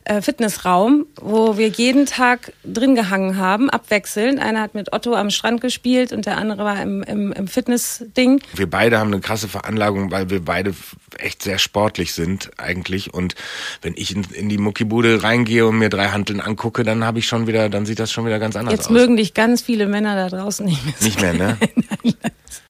äh, 0.04 0.22
Fitnessraum, 0.22 1.06
wo 1.20 1.58
wir 1.58 1.68
jeden 1.68 2.06
Tag 2.06 2.54
drin 2.64 2.94
gehangen 2.94 3.36
haben, 3.36 3.68
abwechselnd. 3.68 4.40
Einer 4.40 4.62
hat 4.62 4.74
mit 4.74 4.94
Otto 4.94 5.14
am 5.14 5.28
Strand 5.28 5.60
gespielt 5.60 6.12
und 6.12 6.24
der 6.24 6.38
andere 6.38 6.64
war 6.64 6.80
im, 6.80 7.02
im, 7.02 7.32
im 7.32 7.48
Fitnessding. 7.48 8.40
Wir 8.54 8.68
beide 8.68 8.98
haben 8.98 9.12
eine 9.12 9.20
krasse 9.20 9.46
Veranlagung, 9.46 10.10
weil 10.10 10.30
wir 10.30 10.42
beide 10.42 10.74
echt 11.18 11.42
sehr 11.42 11.58
sportlich 11.58 12.14
sind 12.14 12.50
eigentlich. 12.56 13.12
Und 13.12 13.34
wenn 13.82 13.92
ich 13.94 14.16
in, 14.16 14.24
in 14.32 14.48
die 14.48 14.56
Muckibude 14.56 15.22
reingehe 15.22 15.66
und 15.66 15.78
mir 15.78 15.90
drei 15.90 16.08
Hanteln 16.08 16.40
angucke, 16.40 16.82
dann 16.82 17.04
habe 17.04 17.18
ich 17.18 17.26
schon 17.26 17.46
wieder, 17.46 17.68
dann 17.68 17.84
sieht 17.84 17.98
das 17.98 18.10
schon 18.10 18.24
wieder 18.24 18.38
ganz 18.38 18.56
anders 18.56 18.72
Jetzt 18.72 18.86
aus. 18.86 18.92
mögen 18.92 19.18
dich 19.18 19.34
ganz 19.34 19.60
viele 19.60 19.86
Männer 19.86 20.16
da 20.16 20.34
draußen 20.34 20.64
nicht 20.64 20.82
mehr. 20.84 20.94
Nicht 21.00 21.20
mehr, 21.20 21.32
ne? 21.34 21.58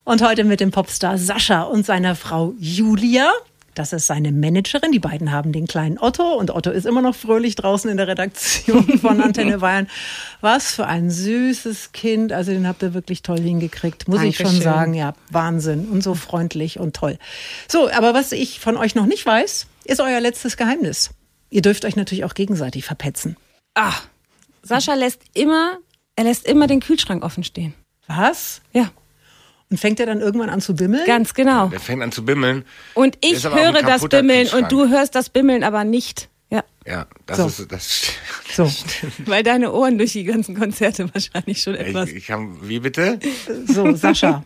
Und 0.04 0.22
heute 0.22 0.44
mit 0.44 0.60
dem 0.60 0.70
Popstar 0.70 1.18
Sascha 1.18 1.62
und 1.62 1.86
seiner 1.86 2.14
Frau 2.16 2.54
Julia. 2.58 3.30
Das 3.74 3.92
ist 3.92 4.06
seine 4.06 4.32
Managerin. 4.32 4.90
Die 4.90 4.98
beiden 4.98 5.30
haben 5.30 5.52
den 5.52 5.66
kleinen 5.66 5.98
Otto 5.98 6.34
und 6.34 6.50
Otto 6.50 6.70
ist 6.70 6.86
immer 6.86 7.02
noch 7.02 7.14
fröhlich 7.14 7.54
draußen 7.54 7.88
in 7.88 7.96
der 7.96 8.08
Redaktion 8.08 8.98
von 8.98 9.20
Antenne 9.22 9.58
Bayern. 9.58 9.88
Was 10.40 10.72
für 10.72 10.86
ein 10.86 11.10
süßes 11.10 11.92
Kind. 11.92 12.32
Also 12.32 12.50
den 12.50 12.66
habt 12.66 12.82
ihr 12.82 12.94
wirklich 12.94 13.22
toll 13.22 13.40
hingekriegt, 13.40 14.08
muss 14.08 14.22
ich 14.22 14.36
schon 14.36 14.46
Dankeschön. 14.46 14.64
sagen. 14.64 14.94
Ja, 14.94 15.14
Wahnsinn 15.30 15.88
und 15.88 16.02
so 16.02 16.14
freundlich 16.14 16.80
und 16.80 16.96
toll. 16.96 17.16
So, 17.68 17.90
aber 17.90 18.12
was 18.12 18.32
ich 18.32 18.58
von 18.58 18.76
euch 18.76 18.96
noch 18.96 19.06
nicht 19.06 19.24
weiß, 19.24 19.66
ist 19.84 20.00
euer 20.00 20.20
letztes 20.20 20.56
Geheimnis. 20.56 21.10
Ihr 21.50 21.62
dürft 21.62 21.84
euch 21.84 21.96
natürlich 21.96 22.24
auch 22.24 22.34
gegenseitig 22.34 22.84
verpetzen. 22.84 23.36
Ah, 23.74 23.94
Sascha 24.62 24.94
lässt 24.94 25.22
immer, 25.34 25.78
er 26.16 26.24
lässt 26.24 26.46
immer 26.46 26.66
den 26.66 26.80
Kühlschrank 26.80 27.24
offen 27.24 27.44
stehen. 27.44 27.74
Was? 28.08 28.60
Ja, 28.72 28.90
Und 29.70 29.78
fängt 29.78 30.00
er 30.00 30.06
dann 30.06 30.20
irgendwann 30.20 30.50
an 30.50 30.60
zu 30.60 30.74
bimmeln? 30.74 31.06
ganz 31.06 31.32
genau. 31.34 31.68
Der 31.68 31.78
fängt 31.80 32.02
an 32.02 32.10
zu 32.12 32.24
bimmeln. 32.24 32.64
Und 32.94 33.16
ich 33.20 33.44
höre 33.44 33.82
das 33.82 34.08
Bimmeln 34.08 34.48
und 34.48 34.70
du 34.72 34.88
hörst 34.88 35.14
das 35.14 35.28
Bimmeln 35.30 35.62
aber 35.62 35.84
nicht. 35.84 36.28
Ja, 36.50 36.64
Ja, 36.84 37.06
das 37.26 37.36
So. 37.38 37.46
ist 37.46 37.70
das. 37.72 38.02
So, 38.52 38.68
weil 39.26 39.44
deine 39.44 39.72
Ohren 39.72 39.96
durch 39.96 40.12
die 40.12 40.24
ganzen 40.24 40.56
Konzerte 40.58 41.08
wahrscheinlich 41.14 41.62
schon 41.62 41.76
etwas. 41.76 42.08
Ich, 42.08 42.16
ich 42.16 42.30
hab, 42.32 42.40
wie 42.62 42.80
bitte? 42.80 43.20
so, 43.68 43.94
Sascha. 43.94 44.44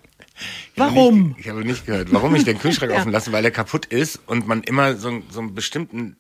Ich 0.74 0.80
habe 0.80 0.94
Warum? 0.94 1.28
Nicht, 1.28 1.40
ich 1.40 1.48
habe 1.48 1.64
nicht 1.64 1.87
gehört, 1.87 2.12
warum 2.12 2.34
ich 2.34 2.44
den 2.44 2.58
Kühlschrank 2.58 2.92
offen 2.92 3.12
lasse, 3.12 3.32
weil 3.32 3.40
der 3.40 3.50
kaputt 3.50 3.87
ist 3.87 4.20
und 4.26 4.46
man 4.46 4.62
immer 4.62 4.96
so, 4.96 5.22
so 5.30 5.40
einen 5.40 5.54
bestimmten 5.54 6.16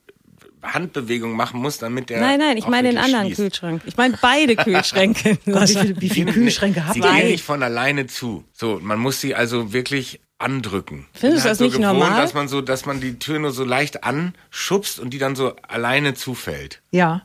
Handbewegung 0.64 1.32
machen 1.36 1.60
muss, 1.60 1.78
damit 1.78 2.10
der. 2.10 2.20
Nein, 2.20 2.38
nein, 2.38 2.56
ich 2.56 2.66
meine 2.66 2.88
den 2.88 2.98
anderen 2.98 3.26
schließt. 3.26 3.40
Kühlschrank. 3.40 3.82
Ich 3.86 3.96
meine 3.96 4.18
beide 4.20 4.56
Kühlschränke. 4.64 5.38
Gott, 5.46 5.68
wie, 5.68 5.74
viele, 5.76 6.00
wie 6.00 6.08
viele 6.10 6.32
Kühlschränke 6.32 6.84
habt 6.84 6.94
Sie 6.94 7.00
ihr? 7.00 7.06
gehen 7.06 7.12
Zwei. 7.20 7.24
nicht 7.30 7.44
von 7.44 7.62
alleine 7.62 8.06
zu. 8.06 8.44
So, 8.52 8.80
man 8.82 8.98
muss 8.98 9.20
sie 9.20 9.34
also 9.34 9.72
wirklich 9.72 10.20
andrücken. 10.38 11.06
Findest 11.12 11.44
du 11.44 11.48
das 11.50 11.58
so 11.58 11.64
nicht 11.64 11.76
gewohnt, 11.76 11.98
normal? 11.98 12.20
dass 12.20 12.34
man 12.34 12.48
so, 12.48 12.60
dass 12.60 12.86
man 12.86 13.00
die 13.00 13.18
Tür 13.18 13.38
nur 13.38 13.52
so 13.52 13.64
leicht 13.64 14.04
anschubst 14.04 14.98
und 14.98 15.10
die 15.10 15.18
dann 15.18 15.36
so 15.36 15.54
alleine 15.68 16.14
zufällt. 16.14 16.82
Ja. 16.90 17.22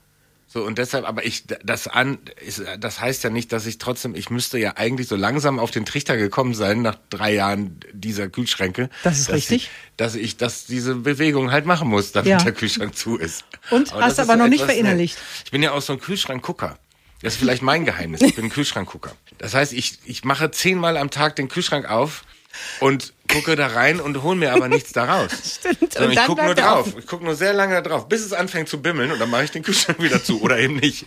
So, 0.52 0.64
und 0.64 0.80
deshalb, 0.80 1.08
aber 1.08 1.24
ich, 1.26 1.44
das 1.64 1.88
an, 1.88 2.18
das 2.80 3.00
heißt 3.00 3.24
ja 3.24 3.30
nicht, 3.30 3.52
dass 3.54 3.68
ich 3.68 3.78
trotzdem, 3.78 4.16
ich 4.16 4.32
müsste 4.32 4.58
ja 4.58 4.78
eigentlich 4.78 5.08
so 5.08 5.16
langsam 5.16 5.60
auf 5.60 5.70
den 5.70 5.86
Trichter 5.86 6.18
gekommen 6.18 6.56
sein, 6.56 6.82
nach 6.82 6.96
drei 7.12 7.36
Jahren 7.36 7.80
dieser 7.94 8.30
Kühlschränke. 8.30 8.90
Das 9.04 9.20
ist 9.20 9.30
dass 9.30 9.36
richtig. 9.36 9.66
Ich, 9.66 9.70
dass 9.98 10.16
ich, 10.16 10.38
dass 10.38 10.66
diese 10.66 10.96
Bewegung 10.96 11.52
halt 11.52 11.68
machen 11.68 11.88
muss, 11.88 12.14
damit 12.14 12.30
Ja. 12.32 12.38
der 12.40 12.54
Kühlschrank 12.54 12.96
zu 12.98 13.16
ist. 13.18 13.44
Und? 13.70 13.92
das 13.92 14.02
Hast 14.02 14.20
aber 14.22 14.38
noch 14.38 14.48
nicht 14.48 14.62
etwas 14.62 14.74
verinnerlicht. 14.74 15.16
nett. 15.18 15.44
Ich 15.46 15.52
bin 15.52 15.62
ja 15.62 15.72
auch 15.72 15.82
so 15.84 15.94
ein 15.94 16.00
Kühlschrankgucker. 16.00 16.80
Das 17.22 17.34
ist 17.34 17.40
vielleicht 17.40 17.62
mein 17.62 17.86
Geheimnis. 17.86 18.22
Ich 18.22 18.34
bin 18.36 18.46
ein 18.46 18.50
Kühlschrankgucker. 18.50 19.12
Das 19.38 19.54
heißt, 19.54 19.74
ich, 19.74 20.00
ich 20.06 20.24
mache 20.24 20.50
zehnmal 20.50 20.98
am 20.98 21.12
Tag 21.12 21.36
den 21.36 21.48
Kühlschrank 21.48 21.88
auf 21.88 22.24
und 22.80 23.14
gucke 23.32 23.56
da 23.56 23.68
rein 23.68 24.00
und 24.00 24.24
hole 24.24 24.36
mir 24.36 24.54
aber 24.54 24.68
nichts 24.68 24.92
daraus. 24.92 25.32
Stimmt. 25.60 25.94
Sondern 25.94 26.12
Und 26.12 26.18
ich 26.18 26.26
gucke 26.26 26.44
nur 26.46 26.56
drauf. 26.56 26.88
offen. 26.88 27.00
Ich 27.00 27.08
gucke 27.08 27.24
nur 27.24 27.36
sehr 27.36 27.54
lange 27.54 27.76
da 27.76 27.82
drauf, 27.82 28.10
bis 28.10 28.22
es 28.26 28.34
anfängt 28.34 28.70
zu 28.70 28.82
bimmeln 28.82 29.12
und 29.12 29.20
dann 29.20 29.30
mache 29.30 29.44
ich 29.46 29.52
den 29.52 29.64
Kühlschrank 29.64 30.00
wieder 30.02 30.24
zu 30.24 30.42
oder 30.42 30.58
eben 30.60 30.78
nicht. 30.78 31.06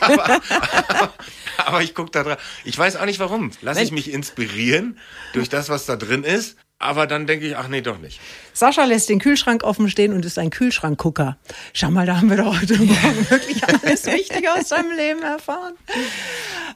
aber, 0.00 0.24
aber, 0.88 1.12
aber 1.58 1.82
ich 1.82 1.94
gucke 1.94 2.10
da 2.10 2.22
drauf. 2.22 2.38
Ich 2.64 2.76
weiß 2.76 2.96
auch 2.96 3.06
nicht 3.06 3.18
warum. 3.20 3.50
Lass 3.62 3.78
ich 3.78 3.92
mich 3.92 4.12
inspirieren 4.12 4.98
durch 5.32 5.48
das, 5.48 5.68
was 5.68 5.86
da 5.86 5.96
drin 5.96 6.24
ist. 6.24 6.56
Aber 6.78 7.06
dann 7.06 7.26
denke 7.26 7.46
ich, 7.46 7.56
ach 7.56 7.68
nee, 7.68 7.80
doch 7.80 7.96
nicht. 7.96 8.20
Sascha 8.52 8.84
lässt 8.84 9.08
den 9.08 9.18
Kühlschrank 9.18 9.64
offen 9.64 9.88
stehen 9.88 10.12
und 10.12 10.26
ist 10.26 10.38
ein 10.38 10.50
Kühlschrankgucker. 10.50 11.38
Schau 11.72 11.90
mal, 11.90 12.04
da 12.04 12.18
haben 12.18 12.28
wir 12.28 12.36
doch 12.36 12.60
heute 12.60 12.76
Morgen 12.76 13.30
wirklich 13.30 13.64
alles 13.66 14.04
Wichtige 14.04 14.52
aus 14.52 14.68
seinem 14.68 14.94
Leben 14.94 15.22
erfahren. 15.22 15.72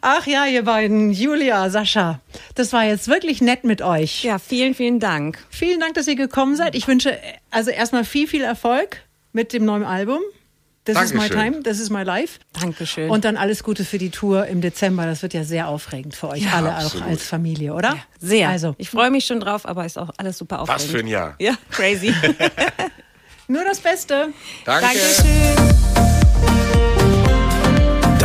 Ach 0.01 0.27
ja, 0.27 0.47
ihr 0.47 0.65
beiden, 0.65 1.11
Julia, 1.11 1.69
Sascha, 1.69 2.21
das 2.61 2.73
war 2.75 2.85
jetzt 2.85 3.09
wirklich 3.09 3.41
nett 3.41 3.65
mit 3.65 3.81
euch. 3.81 4.23
Ja, 4.23 4.39
vielen, 4.39 4.75
vielen 4.75 5.01
Dank. 5.01 5.39
Vielen 5.49 5.81
Dank, 5.81 5.95
dass 5.95 6.07
ihr 6.07 6.15
gekommen 6.15 6.57
seid. 6.57 6.75
Ich 6.75 6.87
wünsche 6.87 7.19
also 7.51 7.71
erstmal 7.71 8.05
viel, 8.05 8.29
viel 8.29 8.43
Erfolg 8.43 8.99
mit 9.33 9.53
dem 9.53 9.65
neuen 9.65 9.83
Album. 9.85 10.21
Das 10.85 11.03
ist 11.03 11.15
my 11.15 11.29
time, 11.29 11.61
das 11.63 11.79
ist 11.79 11.91
my 11.91 12.03
life. 12.03 12.39
Dankeschön. 12.53 13.11
Und 13.11 13.25
dann 13.25 13.37
alles 13.37 13.63
Gute 13.63 13.85
für 13.85 13.99
die 13.99 14.11
Tour 14.11 14.47
im 14.47 14.61
Dezember. 14.61 15.07
Das 15.07 15.23
wird 15.23 15.35
ja 15.35 15.45
sehr 15.45 15.69
aufregend 15.69 16.15
für 16.15 16.29
euch 16.29 16.43
Ja, 16.43 16.53
alle, 16.55 16.75
absolut. 16.75 17.07
auch 17.07 17.11
als 17.11 17.27
Familie, 17.27 17.75
oder? 17.75 17.97
Sehr. 18.19 18.49
Also, 18.49 18.75
ich 18.77 18.91
freue 18.91 19.11
mich 19.11 19.25
schon 19.25 19.41
drauf, 19.41 19.67
aber 19.67 19.87
ist 19.87 19.99
auch 19.99 20.11
alles 20.17 20.39
super 20.39 20.61
aufregend. 20.61 20.83
Was 20.83 20.91
für 20.91 20.99
ein 20.99 21.07
Jahr. 21.07 21.35
Ja, 21.39 21.55
crazy. 21.71 22.15
nur 23.49 23.65
das 23.65 23.79
Beste. 23.79 24.33
Danke. 24.65 24.87
Dankeschön. 24.87 25.90